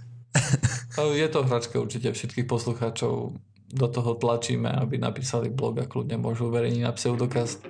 Je 1.21 1.29
to 1.29 1.45
hračka 1.45 1.79
určite 1.79 2.17
všetkých 2.17 2.49
poslucháčov. 2.49 3.37
Do 3.73 3.89
toho 3.89 4.17
tlačíme, 4.17 4.69
aby 4.69 5.01
napísali 5.01 5.49
blog 5.49 5.81
a 5.81 5.89
kľudne 5.89 6.21
môžu 6.21 6.49
uverejniť 6.49 6.83
na 6.85 6.93
pseudokast. 6.93 7.65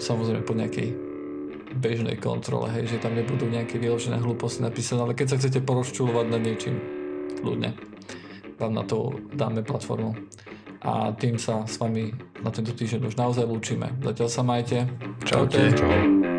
Samozrejme 0.00 0.44
po 0.44 0.56
nejakej 0.56 1.09
bežnej 1.74 2.18
kontrole, 2.18 2.70
hej, 2.74 2.96
že 2.96 3.02
tam 3.02 3.14
nebudú 3.14 3.46
nejaké 3.46 3.78
vyložené 3.78 4.18
hlúposti 4.18 4.64
napísané, 4.66 5.06
ale 5.06 5.14
keď 5.14 5.26
sa 5.34 5.38
chcete 5.38 5.62
porozčulovať 5.62 6.26
nad 6.26 6.42
niečím, 6.42 6.76
kľudne 7.40 7.74
vám 8.60 8.72
na 8.76 8.84
to 8.84 9.16
dáme 9.32 9.64
platformu. 9.64 10.12
A 10.80 11.12
tým 11.12 11.36
sa 11.36 11.64
s 11.68 11.76
vami 11.76 12.12
na 12.40 12.48
tento 12.48 12.72
týždeň 12.72 13.12
už 13.12 13.16
naozaj 13.16 13.44
lúčime. 13.44 13.92
Zatiaľ 14.00 14.28
sa 14.32 14.42
majte. 14.44 14.88
Čaute. 15.24 15.76
Čau. 15.76 16.29